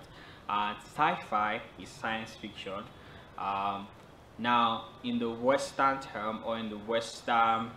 [0.49, 2.83] Uh, sci-fi is science fiction.
[3.37, 3.87] Um,
[4.37, 7.71] now, in the Western term or in the Western,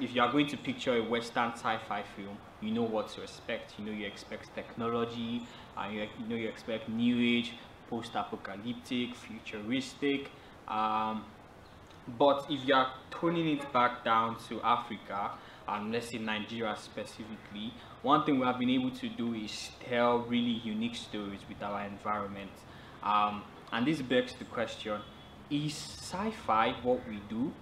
[0.00, 3.74] if you are going to picture a Western sci-fi film, you know what to expect.
[3.78, 5.46] You know you expect technology,
[5.80, 7.54] and you, you know you expect new age,
[7.88, 10.30] post-apocalyptic, futuristic.
[10.68, 11.24] Um,
[12.18, 15.32] but if you are turning it back down to Africa,
[15.68, 17.72] and let's say Nigeria specifically,
[18.02, 21.84] one thing we have been able to do is tell really unique stories with our
[21.84, 22.50] environment.
[23.02, 25.00] Um, and this begs the question,
[25.50, 27.52] is sci-fi what we do?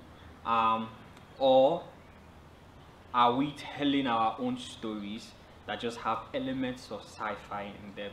[0.49, 0.89] Um,
[1.39, 1.85] or
[3.13, 5.33] are we telling our own stories
[5.69, 8.11] that just have elements of sci-fi in them?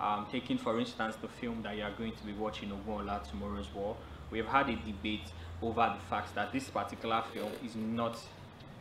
[0.00, 3.66] Um, taking for instance the film that you are going to be watching Ogunla Tomorrow's
[3.74, 3.96] War,
[4.30, 8.16] we have had a debate over the fact that this particular film is not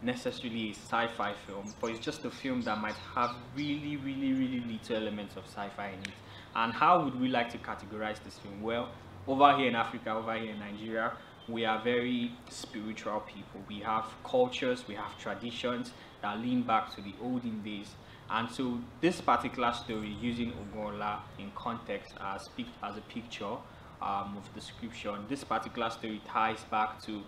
[0.01, 4.59] necessarily a sci-fi film, but it's just a film that might have really, really, really
[4.59, 6.09] little elements of sci-fi in it.
[6.55, 8.61] And how would we like to categorize this film?
[8.61, 8.89] Well,
[9.27, 11.13] over here in Africa, over here in Nigeria,
[11.47, 13.61] we are very spiritual people.
[13.67, 17.95] We have cultures, we have traditions that lean back to the olden days.
[18.29, 22.49] And so this particular story, using Ogola in context as,
[22.83, 23.55] as a picture
[24.01, 27.21] um, of description, this particular story ties back to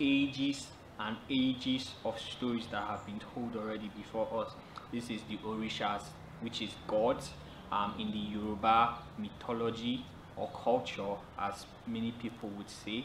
[0.00, 4.52] ages and ages of stories that have been told already before us.
[4.92, 6.02] This is the Orishas,
[6.40, 7.30] which is gods
[7.70, 13.04] um, in the Yoruba mythology or culture, as many people would say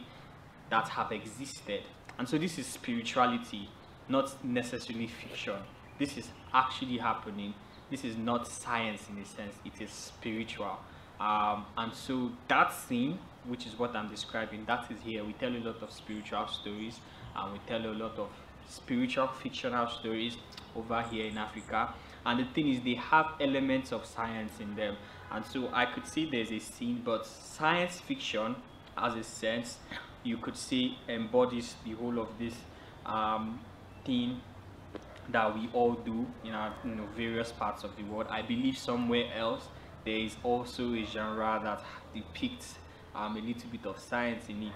[0.70, 1.82] that have existed.
[2.18, 3.70] And so this is spirituality,
[4.08, 5.56] not necessarily fiction.
[6.02, 7.54] This is actually happening.
[7.92, 10.80] This is not science in a sense, it is spiritual.
[11.20, 15.24] Um, and so that scene, which is what I'm describing, that is here.
[15.24, 17.00] We tell a lot of spiritual stories
[17.36, 18.30] and we tell a lot of
[18.68, 20.38] spiritual fictional stories
[20.76, 21.94] over here in Africa.
[22.26, 24.98] And the thing is, they have elements of science in them.
[25.32, 28.56] And so I could see there's a scene, but science fiction
[28.98, 29.78] as a sense
[30.24, 32.56] you could say embodies the whole of this
[33.06, 33.60] um,
[34.04, 34.42] thing
[35.32, 38.28] that we all do in our you know, various parts of the world.
[38.30, 39.68] I believe somewhere else
[40.06, 42.76] there is also a genre that depicts
[43.16, 44.74] um, a little bit of science in it,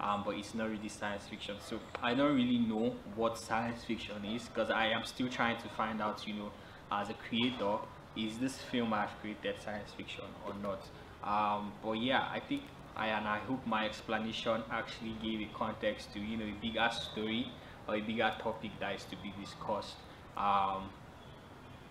[0.00, 1.56] um, but it's not really science fiction.
[1.60, 5.68] So I don't really know what science fiction is because I am still trying to
[5.70, 6.52] find out, you know,
[6.92, 7.78] as a creator,
[8.16, 10.82] is this film I've created science fiction or not?
[11.24, 12.62] Um, but yeah, I think
[12.96, 16.88] I, and I hope my explanation actually gave a context to you know a bigger
[16.90, 19.96] story or a bigger topic that is to be discussed.
[20.36, 20.90] Um,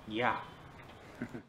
[0.08, 0.38] yeah.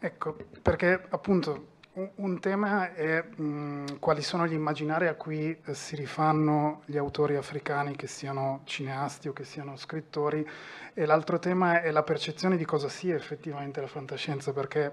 [0.00, 5.96] ecco, perché appunto un tema è mh, quali sono gli immaginari a cui eh, si
[5.96, 10.48] rifanno gli autori africani, che siano cineasti o che siano scrittori,
[10.94, 14.92] e l'altro tema è la percezione di cosa sia effettivamente la fantascienza, perché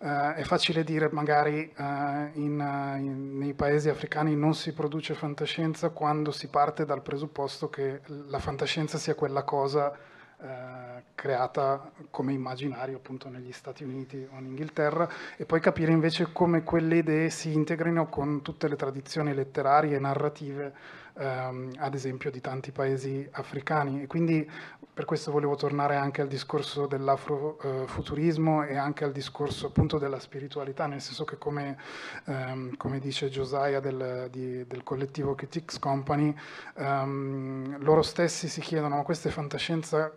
[0.00, 5.88] eh, è facile dire magari eh, in, in, nei paesi africani non si produce fantascienza
[5.90, 9.96] quando si parte dal presupposto che la fantascienza sia quella cosa
[10.44, 16.32] eh, creata come immaginario appunto negli Stati Uniti o in Inghilterra e poi capire invece
[16.32, 20.74] come quelle idee si integrino con tutte le tradizioni letterarie e narrative
[21.14, 24.02] ehm, ad esempio di tanti paesi africani.
[24.02, 24.48] E quindi
[24.92, 30.86] per questo volevo tornare anche al discorso dell'afrofuturismo e anche al discorso appunto della spiritualità,
[30.86, 31.78] nel senso che come,
[32.26, 36.36] ehm, come dice Josiah del, di, del, collettivo Critics Company,
[36.76, 40.12] ehm, loro stessi si chiedono ma questa è fantascienza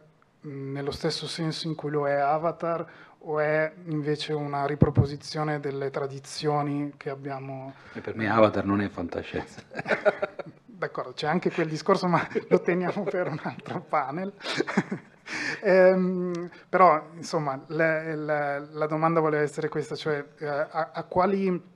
[0.47, 2.85] nello stesso senso in cui lo è Avatar
[3.19, 7.73] o è invece una riproposizione delle tradizioni che abbiamo?
[7.93, 9.61] E per me Avatar non è fantascienza.
[10.65, 14.31] D'accordo, c'è anche quel discorso, ma lo teniamo per un altro panel.
[15.61, 21.75] ehm, però, insomma, la, la, la, domanda voleva essere questa, cioè eh, a, a quali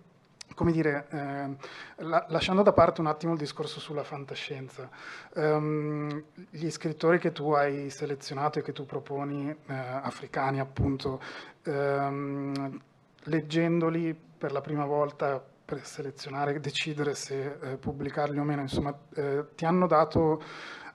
[0.55, 4.89] come dire, eh, la, lasciando da parte un attimo il discorso sulla fantascienza,
[5.35, 11.21] ehm, gli scrittori che tu hai selezionato e che tu proponi, eh, africani appunto,
[11.63, 12.79] ehm,
[13.23, 19.45] leggendoli per la prima volta per selezionare decidere se eh, pubblicarli o meno, insomma, eh,
[19.55, 20.41] ti hanno dato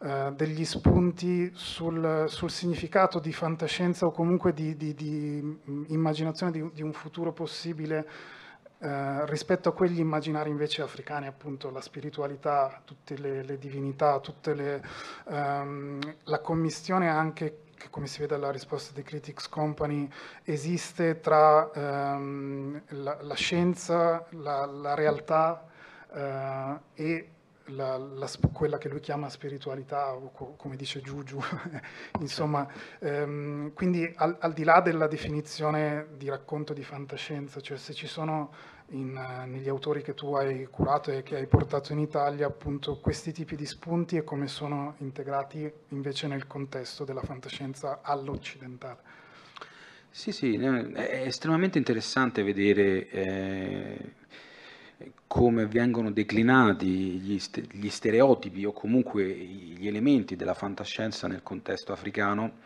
[0.03, 6.53] eh, degli spunti sul, sul, significato di fantascienza o comunque di, di, di mm, immaginazione
[6.53, 8.07] di, di un futuro possibile
[8.79, 14.21] eh, rispetto a quegli immaginari invece africani, appunto la spiritualità, tutte le, le divinità,
[14.55, 14.83] le,
[15.25, 20.09] um, la commissione anche, che come si vede dalla risposta di Critics Company,
[20.45, 25.67] esiste tra um, la, la, scienza, la, la realtà
[26.11, 27.31] uh, e
[27.67, 31.41] la, la, quella che lui chiama spiritualità, o co, come dice Giugiu,
[32.21, 32.67] insomma,
[32.99, 38.07] ehm, quindi al, al, di là della definizione di racconto di fantascienza, cioè se ci
[38.07, 38.53] sono
[38.91, 39.13] in,
[39.47, 43.57] negli autori che tu hai curato e che hai portato in Italia appunto questi tipi
[43.57, 49.15] di spunti e come sono integrati invece nel contesto della fantascienza all'occidentale.
[50.17, 54.13] Sì, sì, è estremamente interessante vedere eh,
[55.27, 62.59] come vengono declinati gli, stereotipi o comunque gli elementi della fantascienza nel contesto africano,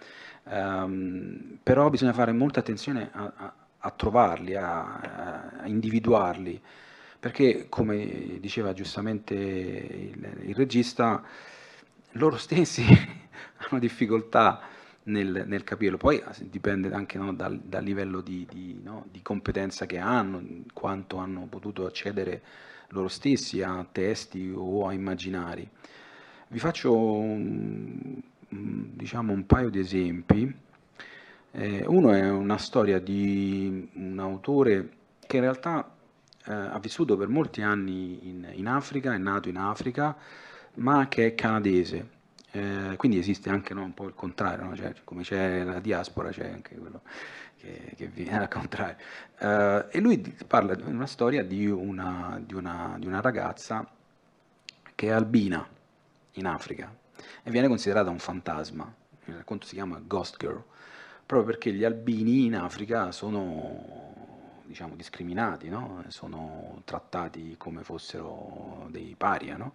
[0.44, 4.98] ehm, però bisogna fare molta attenzione a, a, a trovarli, a,
[5.58, 6.60] a, individuarli,
[7.18, 11.22] perché come diceva giustamente il, il regista,
[12.12, 12.84] loro stessi
[13.68, 14.60] hanno difficoltà
[15.10, 15.96] nel, nel, capirlo.
[15.96, 20.42] Poi dipende anche no, dal, dal, livello di, di, no, di, competenza che hanno,
[20.72, 22.42] quanto hanno potuto accedere
[22.88, 25.68] loro stessi a testi o a immaginari.
[26.48, 30.54] Vi faccio un, diciamo, un paio di esempi.
[31.52, 34.88] Eh, uno è una storia di un autore
[35.26, 35.94] che in realtà
[36.46, 40.16] eh, ha vissuto per molti anni in, in Africa, è nato in Africa,
[40.74, 42.18] ma che è canadese
[42.52, 44.76] eh, quindi esiste anche no, un po' il contrario, no?
[44.76, 47.02] cioè, come c'è la diaspora c'è anche quello
[47.56, 48.96] che, che viene al contrario.
[49.38, 53.88] Eh, e lui parla di una storia di una, di, una, di una ragazza
[54.94, 55.66] che è albina
[56.32, 56.92] in Africa
[57.42, 58.92] e viene considerata un fantasma,
[59.26, 60.62] il racconto si chiama Ghost Girl,
[61.24, 64.10] proprio perché gli albini in Africa sono
[64.64, 66.02] diciamo, discriminati, no?
[66.08, 69.70] sono trattati come fossero dei paria.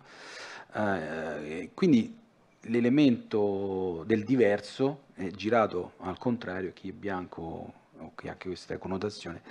[0.74, 2.24] Eh, quindi
[2.68, 8.78] l'elemento del diverso è girato al contrario, chi è bianco o chi ha anche questa
[8.78, 9.42] connotazione,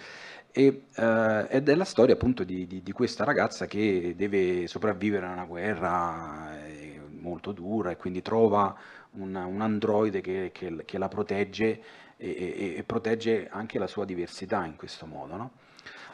[0.50, 5.26] e, eh, ed è la storia appunto di, di, di, questa ragazza che deve sopravvivere
[5.26, 8.76] a una guerra eh, molto dura e quindi trova
[9.12, 11.82] un, un androide che, che, che, la protegge
[12.16, 15.36] e, e, e, protegge anche la sua diversità in questo modo.
[15.36, 15.50] No?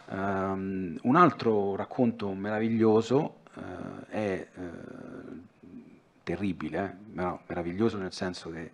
[0.09, 5.49] Um, un altro racconto meraviglioso uh, è uh,
[6.23, 7.13] terribile, eh?
[7.15, 8.71] no, meraviglioso nel senso che,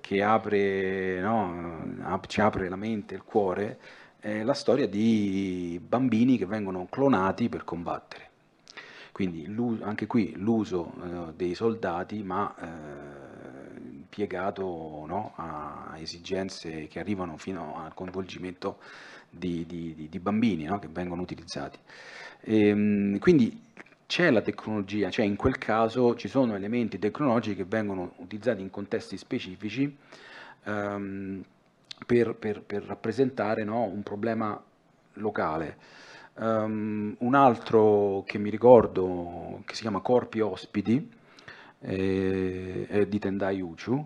[0.00, 3.78] che apre, no, ci apre la mente, il cuore,
[4.18, 8.28] è la storia di bambini che vengono clonati per combattere.
[9.12, 9.46] Quindi
[9.82, 13.30] anche qui l'uso eh, dei soldati, ma eh,
[14.08, 18.78] piegato no, a esigenze che arrivano fino al coinvolgimento
[19.28, 21.78] di, di, di bambini che vengono utilizzati.
[22.40, 23.68] E, ehm, quindi
[24.10, 28.68] c'è la tecnologia, cioè in quel caso ci sono elementi tecnologici che vengono utilizzati in
[28.68, 29.96] contesti specifici,
[30.64, 31.44] ehm,
[32.04, 34.60] per, per, per rappresentare no, un problema
[35.12, 35.76] locale.
[36.34, 41.08] Um, un altro che mi ricordo, che si chiama Corpi Ospiti,
[41.78, 44.04] eh, è di Tendai Uchu,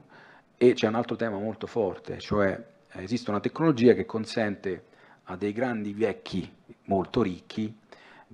[0.58, 4.84] e c'è un altro tema molto forte, cioè esiste una tecnologia che consente
[5.24, 6.46] a dei grandi vecchi
[6.84, 7.74] molto ricchi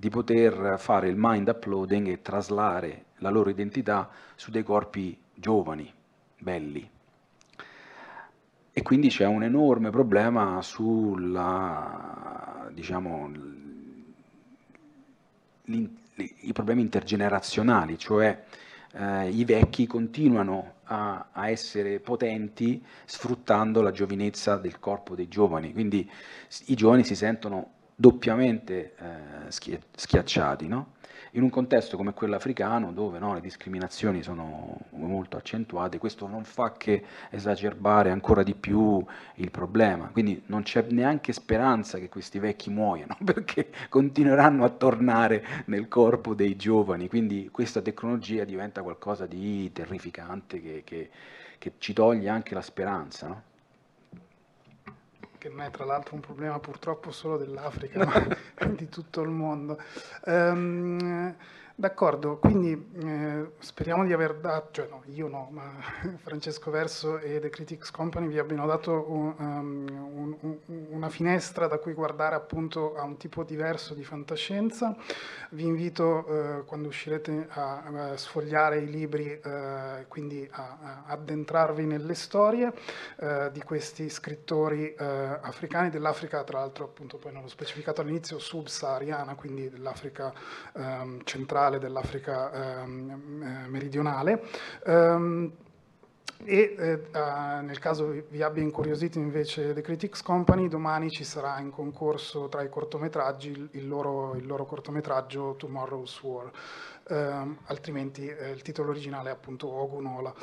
[0.01, 5.93] di poter fare il mind uploading e traslare la loro identità su dei corpi giovani,
[6.39, 6.89] belli.
[8.71, 11.47] E quindi c'è un enorme problema sulla,
[12.73, 13.31] diciamo,
[15.65, 18.43] i problemi intergenerazionali, cioè
[18.93, 25.71] eh, i vecchi continuano a, a, essere potenti sfruttando la giovinezza del corpo dei giovani,
[25.73, 26.09] quindi
[26.65, 30.67] i giovani si sentono doppiamente eh, schiacciati.
[30.67, 30.93] No?
[31.33, 36.43] In un contesto come quello africano, dove no, le discriminazioni sono molto accentuate, questo non
[36.43, 39.01] fa che esacerbare ancora di più
[39.35, 40.09] il problema.
[40.11, 46.33] Quindi non c'è neanche speranza che questi vecchi muoiano, perché continueranno a tornare nel corpo
[46.33, 47.07] dei giovani.
[47.07, 51.09] Quindi questa tecnologia diventa qualcosa di terrificante che, che,
[51.57, 53.27] che ci toglie anche la speranza.
[53.27, 53.50] No?
[55.41, 59.81] Che non è tra l'altro un problema purtroppo solo dell'Africa, ma di tutto il mondo.
[60.25, 61.35] Um,
[61.81, 65.63] D'accordo, quindi eh, speriamo di aver dato, cioè no, io no, ma
[66.21, 70.57] Francesco Verso e The Critics Company vi abbiano dato un, um, un,
[70.91, 74.95] una finestra da cui guardare appunto a un tipo diverso di fantascienza.
[75.49, 81.87] Vi invito eh, quando uscirete a, a, sfogliare i libri, eh, quindi a, a, addentrarvi
[81.87, 82.71] nelle storie
[83.17, 85.03] eh, di questi scrittori eh,
[85.41, 90.31] africani, dell'Africa tra l'altro appunto poi non l'ho specificato all'inizio, subsahariana, quindi dell'Africa
[90.75, 94.43] ehm, centrale centrale dell'Africa ehm, eh, meridionale.
[94.85, 95.51] Um,
[96.43, 96.99] e eh,
[97.61, 102.63] nel caso vi abbia incuriosito invece The Critics Company, domani ci sarà in concorso tra
[102.63, 106.51] i cortometraggi il, loro, il loro, cortometraggio Tomorrow's War.
[107.09, 110.33] Um, altrimenti eh, il titolo originale è appunto Ogunola.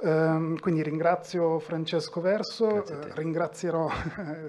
[0.00, 3.88] Um, quindi ringrazio Francesco Verso, eh, ringrazierò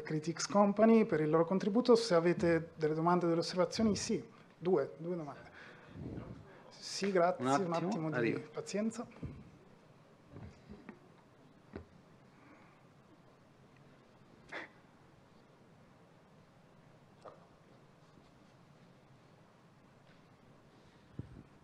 [0.03, 1.95] Critics Company per il loro contributo.
[1.95, 4.21] Se avete delle domande o delle osservazioni, sì,
[4.59, 6.28] due, due domande.
[6.99, 8.41] Sì, grazie, un attimo, un attimo di Arrivo.
[8.51, 9.07] pazienza.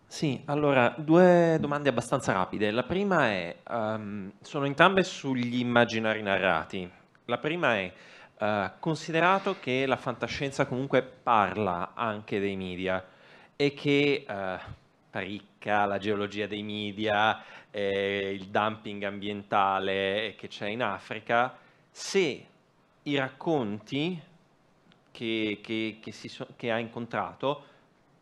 [0.08, 2.72] Sì, allora, due domande abbastanza rapide.
[2.72, 6.90] La prima è, um, sono entrambe sugli immaginari narrati.
[7.26, 7.92] La prima è,
[8.40, 13.06] uh, considerato che la fantascienza comunque parla anche dei media
[13.58, 14.84] e che uh,
[15.20, 21.58] ricca, la geologia dei media, eh, il dumping ambientale che c'è in Africa,
[21.92, 22.46] se
[23.04, 24.20] i racconti
[25.12, 27.74] che, che, che, so, che ha incontrato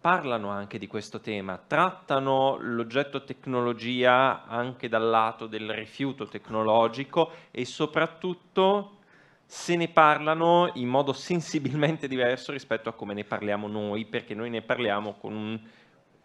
[0.03, 7.63] parlano anche di questo tema, trattano l'oggetto tecnologia anche dal lato del rifiuto tecnologico e
[7.63, 8.97] soprattutto
[9.45, 14.49] se ne parlano in modo sensibilmente diverso rispetto a come ne parliamo noi, perché noi
[14.49, 15.59] ne parliamo con un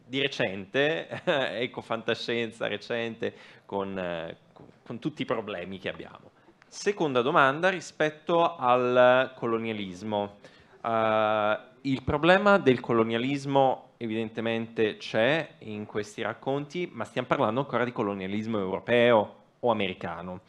[0.08, 1.22] di recente,
[1.60, 3.34] ecofantascienza recente,
[3.66, 4.36] con, eh,
[4.84, 6.30] con tutti i problemi che abbiamo.
[6.66, 10.36] Seconda domanda rispetto al colonialismo.
[10.82, 17.92] Uh, il problema del colonialismo evidentemente c'è in questi racconti, ma stiamo parlando ancora di
[17.92, 20.40] colonialismo europeo o americano.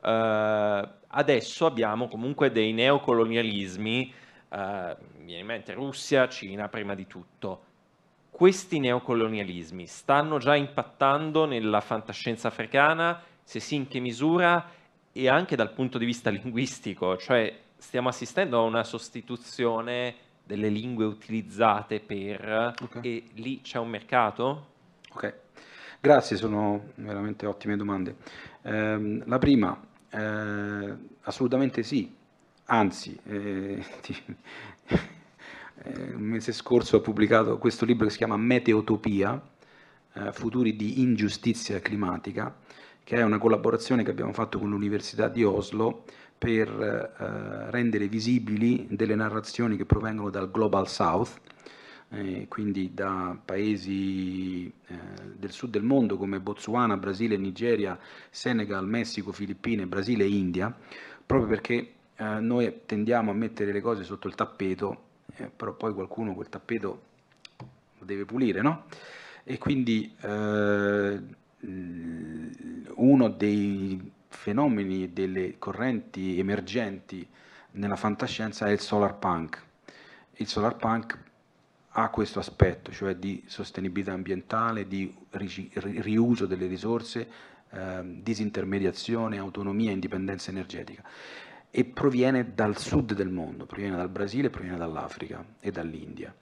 [0.00, 4.14] Uh, adesso abbiamo comunque dei neocolonialismi,
[4.50, 4.56] uh,
[5.16, 7.66] mi viene in mente Russia, Cina prima di tutto
[8.38, 14.70] questi neocolonialismi stanno già impattando nella fantascienza africana, se sì in che misura
[15.10, 20.14] e anche dal punto di vista linguistico, cioè stiamo assistendo a una sostituzione
[20.44, 23.02] delle lingue utilizzate per okay.
[23.02, 24.66] e lì c'è un mercato?
[25.10, 25.34] Ok,
[25.98, 28.18] grazie, sono veramente ottime domande.
[28.62, 32.14] Eh, la prima, eh, assolutamente sì,
[32.66, 34.16] anzi, eh, ti,
[35.82, 39.40] eh, un mese scorso ho pubblicato questo libro che si chiama Meteotopia,
[40.14, 42.54] eh, futuri di ingiustizia climatica,
[43.04, 46.04] che è una collaborazione che abbiamo fatto con l'Università di Oslo
[46.36, 51.40] per eh, rendere visibili delle narrazioni che provengono dal Global South,
[52.10, 54.94] eh, quindi da paesi eh,
[55.36, 57.98] del sud del mondo come Botswana, Brasile, Nigeria,
[58.30, 60.74] Senegal, Messico, Filippine, Brasile e India,
[61.24, 65.06] proprio perché eh, noi tendiamo a mettere le cose sotto il tappeto
[65.36, 67.02] eh, però poi qualcuno quel tappeto
[67.98, 68.84] lo deve pulire, no?
[69.44, 71.20] E quindi eh,
[72.94, 77.26] uno dei fenomeni e delle correnti emergenti
[77.72, 79.62] nella fantascienza è il solar punk.
[80.36, 81.18] Il solar punk
[81.90, 87.28] ha questo aspetto, cioè di sostenibilità ambientale, di riuso delle risorse,
[87.70, 91.02] eh, disintermediazione, autonomia, indipendenza energetica
[91.78, 96.34] e proviene dal sud del mondo, proviene dal Brasile, proviene dall'Africa e dall'India.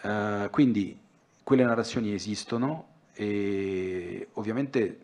[0.00, 0.98] Uh, quindi
[1.42, 5.00] quelle narrazioni esistono e ovviamente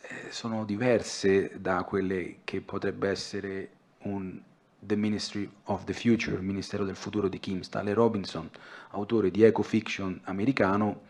[0.00, 3.68] eh, sono diverse da quelle che potrebbe essere
[4.04, 4.40] un
[4.78, 8.48] The Ministry of the Future, il Ministero del Futuro di Kim Stanley Robinson,
[8.92, 11.02] autore di ecofiction americano,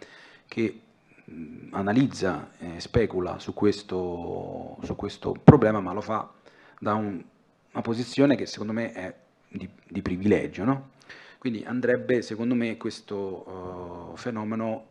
[0.49, 0.81] che
[1.25, 6.43] mh, analizza e specula su questo, su questo problema, ma lo fa
[6.85, 7.25] da un,
[7.73, 9.15] una posizione che secondo me è
[9.49, 10.65] di, di privilegio.
[10.65, 10.91] No?
[11.39, 14.89] Quindi andrebbe, secondo me, questo uh, fenomeno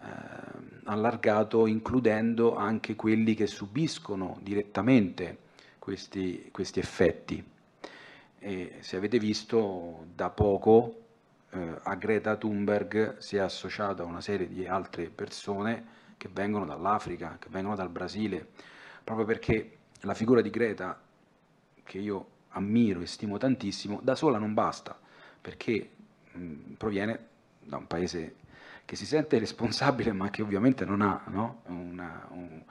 [0.00, 0.06] uh,
[0.84, 5.36] allargato includendo anche quelli che subiscono direttamente
[5.78, 7.44] questi, questi effetti.
[8.38, 11.02] E se avete visto, da poco
[11.50, 17.36] eh, a Greta Thunberg si è associata una serie di altre persone che vengono dall'Africa,
[17.38, 18.46] che vengono dal Brasile,
[19.02, 21.00] proprio perché la figura di Greta
[21.88, 24.96] che io ammiro e stimo tantissimo, da sola non basta,
[25.40, 25.88] perché
[26.32, 27.18] mh, proviene
[27.60, 28.36] da un paese
[28.84, 31.62] che si sente responsabile ma che ovviamente non, ha, no?
[31.66, 32.62] Una, un,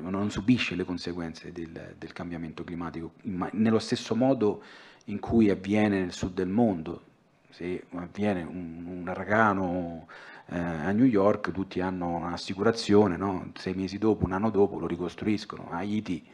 [0.00, 4.62] non subisce le conseguenze del, del cambiamento climatico, ma nello stesso modo
[5.06, 7.02] in cui avviene nel sud del mondo,
[7.50, 10.08] se avviene un, un uragano
[10.46, 13.52] eh, a New York tutti hanno un'assicurazione, no?
[13.54, 16.26] sei mesi dopo, un anno dopo lo ricostruiscono, a Haiti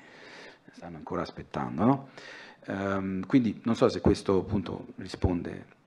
[0.72, 1.84] stanno ancora aspettando.
[1.84, 2.08] No?
[2.66, 5.78] Um, quindi non so se questo appunto risponde.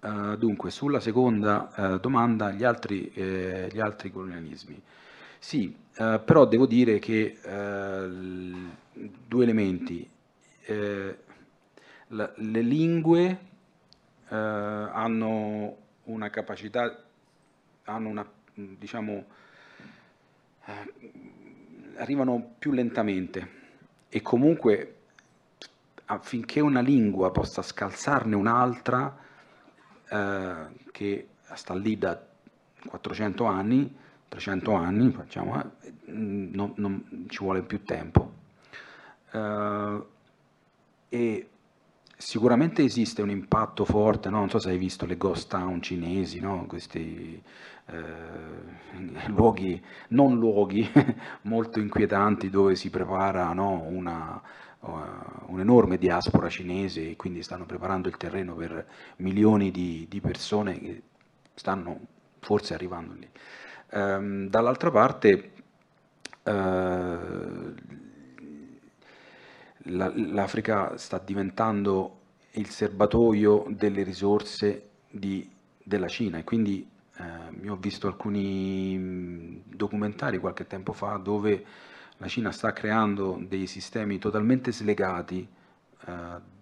[0.00, 4.80] Uh, dunque, sulla seconda uh, domanda, gli altri, eh, gli altri, colonialismi.
[5.38, 7.38] Sì, uh, però devo dire che
[8.92, 10.08] due elementi.
[12.08, 13.38] La, le lingue
[14.28, 17.04] hanno una capacità,
[17.84, 19.24] hanno una, diciamo,
[21.96, 23.63] arrivano più lentamente
[24.14, 24.94] e comunque
[26.04, 29.18] affinché una lingua possa scalzarne un'altra
[30.08, 32.24] eh, che sta lì da
[32.86, 33.92] 400 anni,
[34.28, 38.32] 300 anni, facciamo, eh, non, non, ci vuole più tempo.
[39.32, 40.02] Eh,
[41.08, 41.48] e
[42.24, 44.38] sicuramente esiste un impatto forte, no?
[44.38, 46.64] non so se hai visto le ghost town cinesi, no?
[46.66, 47.40] questi
[47.86, 50.90] eh, luoghi, non luoghi
[51.42, 54.40] molto inquietanti dove si prepara no, una,
[54.80, 54.92] uh,
[55.48, 61.02] un'enorme diaspora cinese e quindi stanno preparando il terreno per milioni di, di persone che
[61.52, 62.00] stanno
[62.40, 63.28] forse arrivando lì.
[63.90, 65.52] Um, dall'altra parte
[66.42, 67.74] uh,
[69.84, 72.20] l'Africa sta diventando
[72.52, 75.48] il serbatoio delle risorse di,
[75.82, 81.64] della Cina e quindi eh, ho visto alcuni mm, documentari qualche tempo fa dove
[82.18, 85.46] la Cina sta creando dei sistemi totalmente slegati
[86.06, 86.12] eh,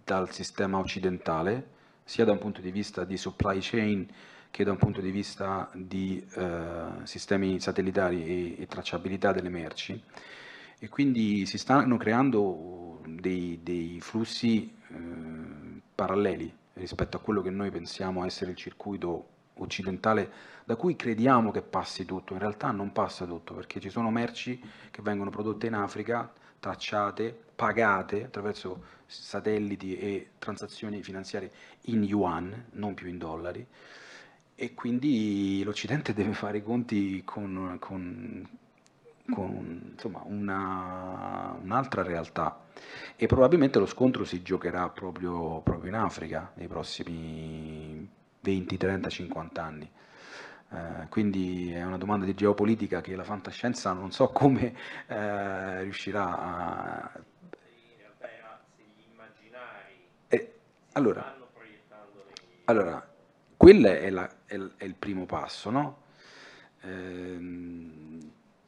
[0.05, 1.69] dal sistema occidentale,
[2.05, 4.07] sia da un punto di vista di supply chain
[4.51, 10.03] che da un punto di vista di eh, sistemi satellitari e, e, tracciabilità delle merci.
[10.83, 14.97] E quindi si stanno creando dei, dei flussi eh,
[15.95, 19.29] paralleli rispetto a quello che noi pensiamo essere il circuito
[19.59, 20.29] occidentale
[20.65, 24.61] da cui crediamo che passi tutto, in realtà non passa tutto perché ci sono merci
[24.91, 31.53] che vengono prodotte in Africa, tracciate, pagate attraverso satelliti e transazioni finanziarie
[31.83, 33.65] in yuan, non più in dollari,
[34.57, 38.49] e quindi l'Occidente deve fare i conti con, con,
[39.31, 42.65] con insomma, una, un'altra realtà
[43.17, 48.09] e probabilmente lo scontro si giocherà proprio, proprio in Africa nei prossimi
[48.41, 49.91] 20, 30, 50 anni.
[50.71, 54.75] Eh, quindi è una domanda di geopolitica che la fantascienza non so come
[55.07, 57.21] eh, riuscirà a...
[60.29, 60.55] Eh,
[60.93, 61.37] allora,
[62.65, 63.15] allora,
[63.57, 66.01] quello è, la, è, è, il primo passo, no?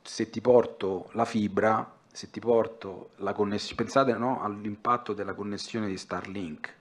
[0.07, 5.89] Se ti porto la fibra, se ti porto la connessione, pensate no, all'impatto della connessione
[5.89, 6.75] di Starlink,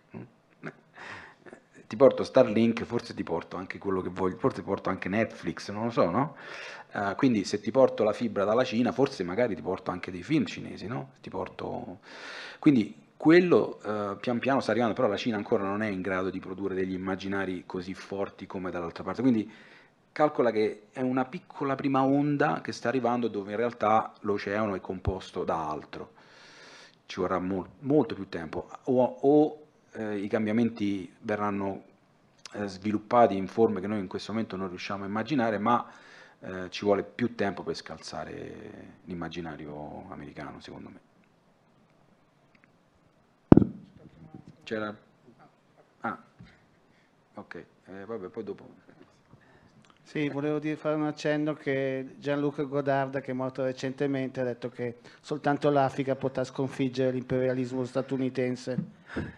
[1.93, 5.69] ti porto Starlink, forse ti porto anche quello che voglio, forse ti porto anche Netflix,
[5.69, 6.35] non lo so, no?
[6.91, 10.23] Uh, quindi se ti porto la fibra dalla Cina, forse magari ti porto anche dei
[10.23, 11.11] film cinesi, no?
[11.21, 11.99] Ti porto...
[12.57, 16.31] Quindi quello uh, pian piano sta arrivando, però la Cina ancora non è in grado
[16.31, 19.21] di produrre degli immaginari così forti come dall'altra parte.
[19.21, 19.51] Quindi
[20.13, 24.79] calcola che è una piccola prima onda che sta arrivando dove in realtà l'oceano è
[24.81, 26.13] composto da altro.
[27.05, 31.83] Ci vorrà mol- molto più tempo o, o eh, i cambiamenti verranno
[32.53, 35.85] eh, sviluppati in forme che noi in questo momento non riusciamo a immaginare, ma
[36.39, 40.99] eh, ci vuole più tempo per scalzare l'immaginario americano, secondo me.
[44.63, 44.95] C'era?
[46.01, 46.17] Ah,
[47.35, 47.55] ok,
[47.85, 48.82] eh, vabbè, poi dopo.
[50.03, 54.69] Sì, volevo dire, fare un accenno che Gianluca Godarda, che è morto recentemente, ha detto
[54.69, 58.77] che soltanto l'Africa potrà sconfiggere l'imperialismo statunitense.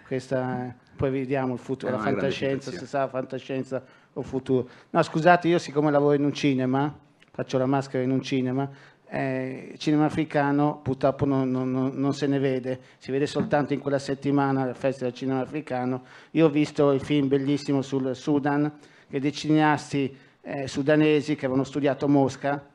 [0.06, 3.82] Questa, poi vediamo il futuro, la fantascienza, se sarà fantascienza
[4.14, 4.68] o futuro.
[4.90, 6.94] No, scusate, io siccome lavoro in un cinema,
[7.32, 8.70] faccio la maschera in un cinema,
[9.08, 13.80] eh, il cinema africano purtroppo non, non, non, se ne vede, si vede soltanto in
[13.80, 16.04] quella settimana al Festival del Cinema Africano.
[16.32, 18.72] Io ho visto il film bellissimo sul Sudan,
[19.08, 22.74] che dei cineasti eh, sudanesi che avevano studiato Mosca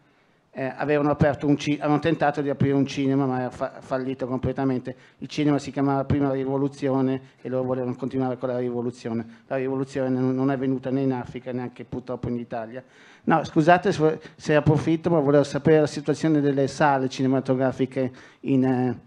[0.52, 4.96] eh, avevano, avevano, tentato di aprire un cinema ma era fa- fallito completamente.
[5.18, 9.44] Il cinema si chiamava Prima Rivoluzione e loro volevano continuare con la rivoluzione.
[9.46, 12.82] La rivoluzione non è venuta né in Africa neanche purtroppo in Italia.
[13.24, 13.92] No, scusate
[14.34, 18.10] se approfitto, ma volevo sapere la situazione delle sale cinematografiche
[18.40, 18.98] in, eh,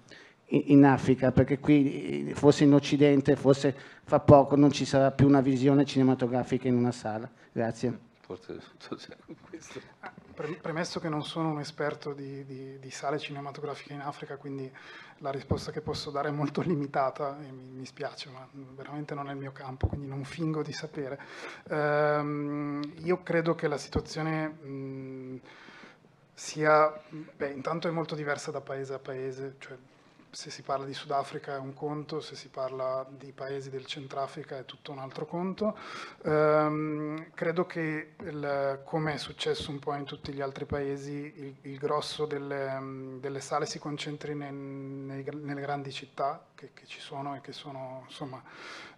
[0.67, 5.41] in Africa, perché qui forse in Occidente, forse fra poco non ci sarà più una
[5.41, 7.29] visione cinematografica in una sala.
[7.51, 9.17] Grazie forse
[9.49, 9.81] questo.
[10.61, 14.71] Premesso che non sono un esperto di, di, di, sale cinematografiche in Africa, quindi
[15.17, 19.29] la risposta che posso dare è molto limitata e mi, mi spiace, ma veramente non
[19.29, 21.19] è il mio campo, quindi non fingo di sapere.
[21.69, 25.41] Ehm, io credo che la situazione mh,
[26.33, 29.77] sia, beh, intanto è molto diversa da paese a paese, cioè
[30.33, 34.57] se si parla di Sudafrica è un conto, se si parla di paesi del Centrafrica
[34.57, 35.77] è tutto un altro conto.
[36.23, 38.15] Um, credo che,
[38.83, 43.39] come è successo un po' in tutti gli altri paesi, il, il grosso delle, delle,
[43.39, 48.01] sale si concentri nei, nei, nelle grandi città che, che, ci sono e che sono
[48.05, 48.41] insomma,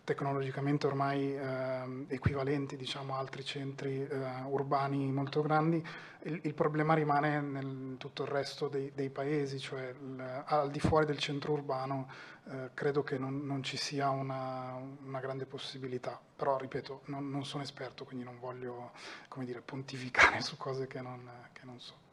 [0.06, 5.86] tecnologicamente ormai eh, equivalenti diciamo, a altri centri eh, urbani molto grandi,
[6.24, 10.80] il, il, problema rimane nel tutto il resto dei, dei paesi, cioè il, al di
[10.80, 12.10] fuori del centro urbano
[12.50, 17.44] eh, credo che non, non ci sia una, una, grande possibilità, però ripeto, non, non,
[17.44, 18.92] sono esperto, quindi non voglio
[19.40, 22.05] dire, pontificare su cose che non, che non so.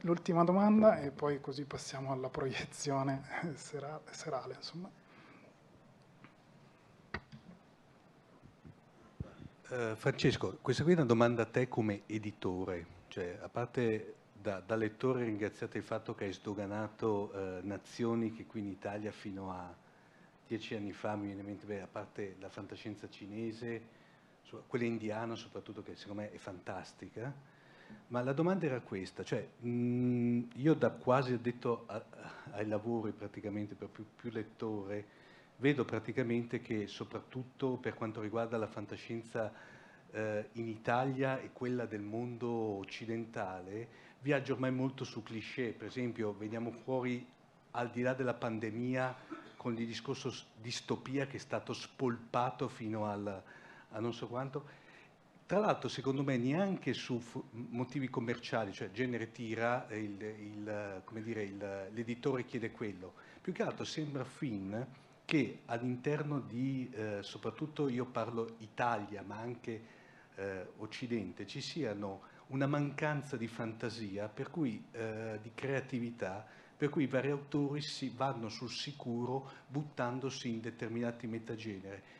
[0.00, 3.22] L'ultima domanda e poi così passiamo alla proiezione
[3.54, 4.54] serale.
[4.54, 4.90] Insomma.
[9.68, 14.60] Uh, Francesco, questa qui è una domanda a te come editore, cioè a parte da,
[14.60, 19.52] da lettore ringraziate il fatto che hai sdoganato uh, nazioni che qui in Italia fino
[19.52, 19.72] a
[20.46, 23.96] dieci anni fa mi viene in mente, beh, a parte la fantascienza cinese,
[24.66, 27.30] quella indiana soprattutto che secondo me è fantastica,
[28.08, 32.02] ma la domanda era questa, cioè mh, io da quasi addetto a,
[32.52, 35.16] ai lavori praticamente, per più, più, lettore,
[35.56, 39.52] vedo praticamente che soprattutto per quanto riguarda la fantascienza
[40.10, 46.34] eh, in Italia e quella del mondo occidentale, viaggia ormai molto su cliché, per esempio
[46.36, 47.26] veniamo fuori
[47.72, 49.14] al di là della pandemia
[49.56, 53.42] con il discorso distopia che è stato spolpato fino al,
[53.90, 54.77] a non so quanto,
[55.48, 57.18] tra l'altro, secondo me, neanche su
[57.70, 59.86] motivi commerciali, cioè genere tira,
[61.88, 63.14] l'editore chiede quello.
[63.40, 64.86] Più che altro sembra fin
[65.24, 69.82] che all'interno di, eh, soprattutto io parlo Italia, ma anche
[70.34, 76.46] eh, Occidente, ci siano una mancanza di fantasia, per cui, eh, di creatività,
[76.76, 82.17] per cui i vari autori si vanno sul sicuro buttandosi in determinati metagenere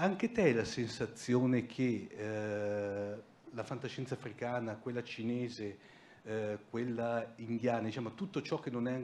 [0.00, 5.78] anche te hai la sensazione che eh, la fantascienza africana, quella cinese,
[6.22, 9.02] eh, quella indiana, diciamo, tutto ciò che non è,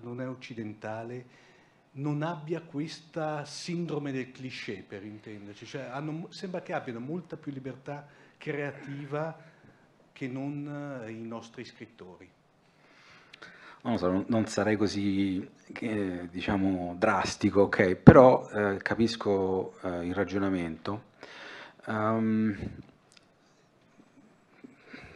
[0.00, 1.48] non è occidentale,
[1.92, 5.66] non abbia questa sindrome del cliché, per intenderci.
[5.66, 8.06] Cioè, hanno, sembra che abbiano molta più libertà
[8.38, 9.36] creativa
[10.12, 12.30] che non eh, i nostri scrittori.
[13.82, 21.08] Non, so, non sarei così, eh, diciamo, drastico, ok, però eh, capisco eh, il ragionamento.
[21.86, 22.54] Um,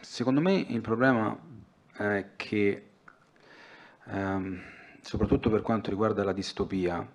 [0.01, 1.37] secondo me il problema
[1.93, 2.89] è che,
[4.05, 4.59] um,
[5.01, 7.07] soprattutto per quanto riguarda la distopia,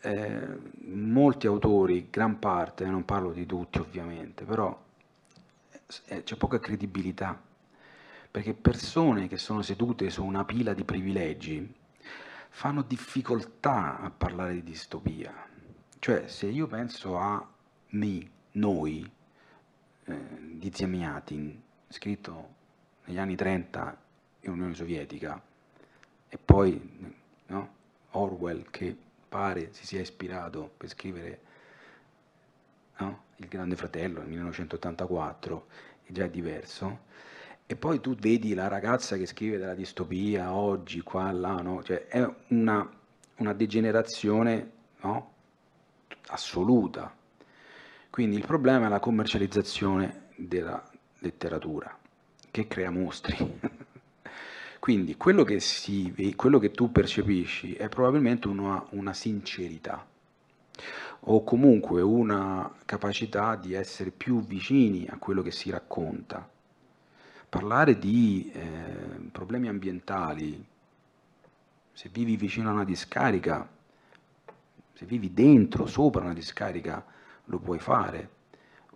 [0.00, 0.48] eh,
[0.86, 4.74] molti autori, gran parte, non parlo di tutti ovviamente, però
[6.06, 7.38] eh, c'è poca credibilità
[8.38, 11.74] perché persone che sono sedute su una pila di privilegi
[12.50, 15.34] fanno difficoltà a parlare di distopia.
[15.98, 17.44] Cioè, se io penso a
[17.88, 19.10] me, noi,
[20.04, 20.16] eh,
[20.52, 22.54] di Zemiatin, scritto
[23.06, 24.00] negli anni 30
[24.42, 25.42] in Unione Sovietica,
[26.28, 27.16] e poi
[27.46, 27.74] no,
[28.10, 28.96] Orwell che
[29.28, 31.40] pare si sia ispirato per scrivere
[32.98, 35.66] no, Il Grande Fratello nel 1984,
[36.04, 37.06] è già diverso,
[37.70, 41.82] e poi tu vedi la ragazza che scrive della distopia oggi, qua, là, no?
[41.82, 42.90] cioè, è una,
[43.36, 44.70] una degenerazione
[45.02, 45.32] no?
[46.28, 47.14] assoluta.
[48.08, 50.82] Quindi il problema è la commercializzazione della
[51.18, 51.94] letteratura,
[52.50, 53.36] che crea mostri.
[54.80, 60.06] Quindi quello che, si, quello che, tu percepisci è probabilmente una, una, sincerità
[61.20, 66.56] o comunque una capacità di essere più vicini a quello che si racconta.
[67.48, 68.60] Parlare di eh,
[69.32, 70.62] problemi ambientali,
[71.92, 73.66] se vivi vicino a una discarica,
[74.92, 77.04] se vivi dentro, sopra una discarica,
[77.46, 78.36] lo puoi fare.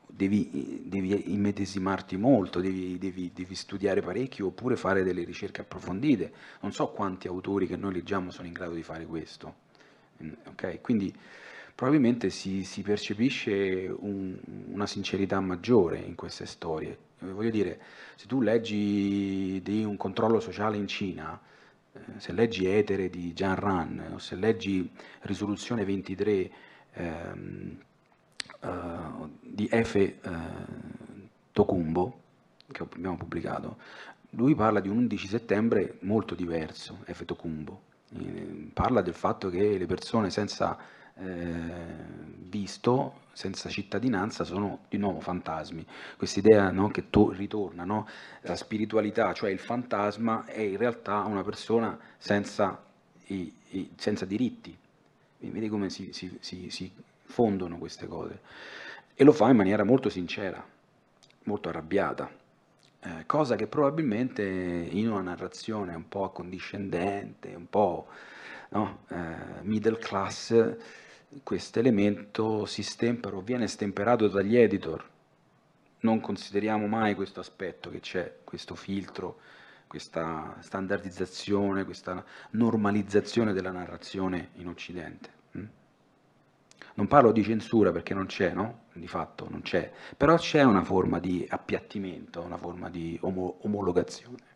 [0.07, 6.33] Devi, devi immedesimarti molto, devi, devi, devi, studiare parecchio oppure fare delle ricerche approfondite.
[6.61, 9.55] Non so quanti autori che noi leggiamo sono in grado di fare questo.
[10.23, 10.81] Mm, okay?
[10.83, 11.15] Quindi
[11.75, 16.97] probabilmente si, si percepisce un, una sincerità maggiore in queste storie.
[17.19, 17.81] Voglio dire,
[18.17, 21.41] se tu leggi di un controllo sociale in Cina,
[22.17, 26.51] se leggi Etere di Jan Ran o se leggi Risoluzione 23
[26.95, 27.77] ehm,
[28.61, 30.31] uh, di Efe uh,
[31.53, 32.21] Tokumbo,
[32.71, 33.77] che abbiamo pubblicato,
[34.31, 37.91] lui parla di un 11 settembre molto diverso, Efe Tokumbo.
[38.15, 40.83] Eh, parla del fatto che le persone senza eh,
[41.15, 45.85] visto, senza cittadinanza, sono di nuovo fantasmi.
[46.17, 48.07] Questa idea no, che to- ritorna, no?
[48.43, 52.83] la spiritualità, cioè il fantasma, è in realtà una persona senza,
[53.27, 54.77] i, i, senza diritti.
[55.39, 56.91] Vedi come si, si, si, si
[57.25, 58.41] fondono queste cose.
[59.15, 60.65] E lo fa in maniera molto sincera,
[61.45, 62.31] molto arrabbiata.
[63.05, 68.07] Eh, cosa che probabilmente in una narrazione un po' accondiscendente, un po'
[68.73, 70.77] no, eh, middle class,
[71.43, 75.09] questo elemento si stempera o viene stemperato dagli editor.
[76.01, 79.39] Non consideriamo mai questo aspetto che c'è, questo filtro,
[79.87, 85.31] questa standardizzazione, questa normalizzazione della narrazione in Occidente.
[85.57, 85.65] Mm?
[86.95, 88.85] Non parlo di censura perché non c'è, no?
[88.93, 94.51] Di fatto non c'è, però c'è una forma di appiattimento, una forma di omologazione.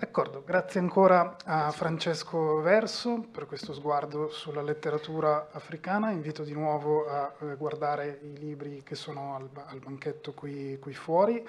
[0.00, 6.10] D'accordo, grazie ancora a Francesco Verso per questo sguardo sulla letteratura africana.
[6.10, 10.94] Invito di nuovo a eh, guardare i libri che sono al, al banchetto qui, qui
[10.94, 11.46] fuori.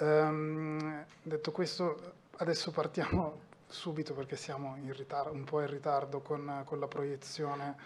[0.00, 6.78] Um, detto questo, adesso partiamo subito perché siamo ritardo, un po' in ritardo con, con
[6.78, 7.76] la proiezione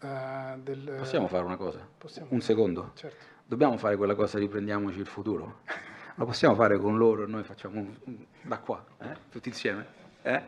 [0.00, 0.94] uh, del...
[0.96, 1.86] Possiamo fare una cosa?
[1.98, 2.28] Possiamo.
[2.30, 2.92] Un secondo?
[2.94, 3.22] Certo.
[3.44, 5.58] Dobbiamo fare quella cosa, riprendiamoci il futuro?
[6.18, 9.16] Lo possiamo fare con loro, noi facciamo un, un, da qua, eh?
[9.30, 9.86] tutti insieme.
[10.22, 10.42] Eh?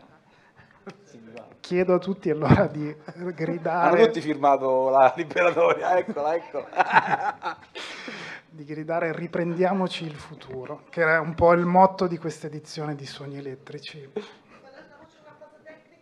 [1.61, 2.93] Chiedo a tutti allora di
[3.33, 3.97] gridare.
[3.97, 7.57] Hanno tutti firmato la liberatoria, eccola, eccola.
[8.51, 13.07] di gridare riprendiamoci il futuro, che era un po' il motto di questa edizione di
[13.07, 14.11] Sogni Elettrici.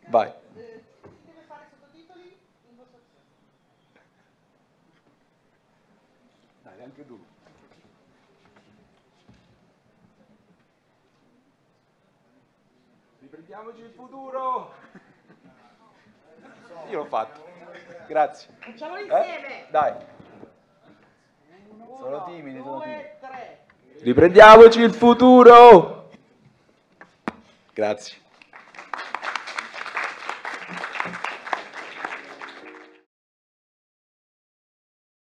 [0.09, 0.33] Vai.
[6.63, 7.23] Dai, anche tu.
[13.49, 14.75] Riprendiamoci il futuro!
[16.91, 17.47] Io l'ho fatto.
[18.07, 18.55] Grazie.
[18.59, 19.67] Facciamolo insieme.
[19.67, 19.71] Eh?
[19.71, 19.95] Dai.
[21.71, 23.09] Uno, sono timidi, sono due, timidi.
[23.21, 23.67] tre.
[24.03, 26.11] Riprendiamoci il futuro!
[27.73, 28.19] Grazie.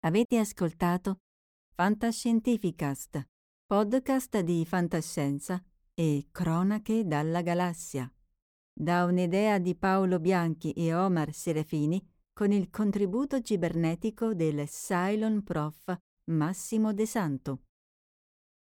[0.02, 1.20] Avete ascoltato
[1.76, 3.22] Fantascientificast,
[3.66, 5.64] podcast di fantascienza
[6.02, 8.12] e Cronache dalla galassia,
[8.74, 12.04] da un'idea di Paolo Bianchi e Omar Serafini
[12.34, 15.96] con il contributo cibernetico del Cylon Prof
[16.32, 17.66] Massimo De Santo.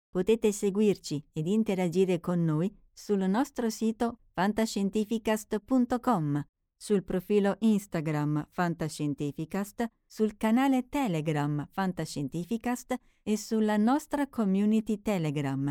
[0.08, 6.42] Potete seguirci ed interagire con noi sul nostro sito fantascientificast.com,
[6.74, 15.70] sul profilo Instagram Fantascientificast, sul canale Telegram Fantascientificast e sulla nostra community Telegram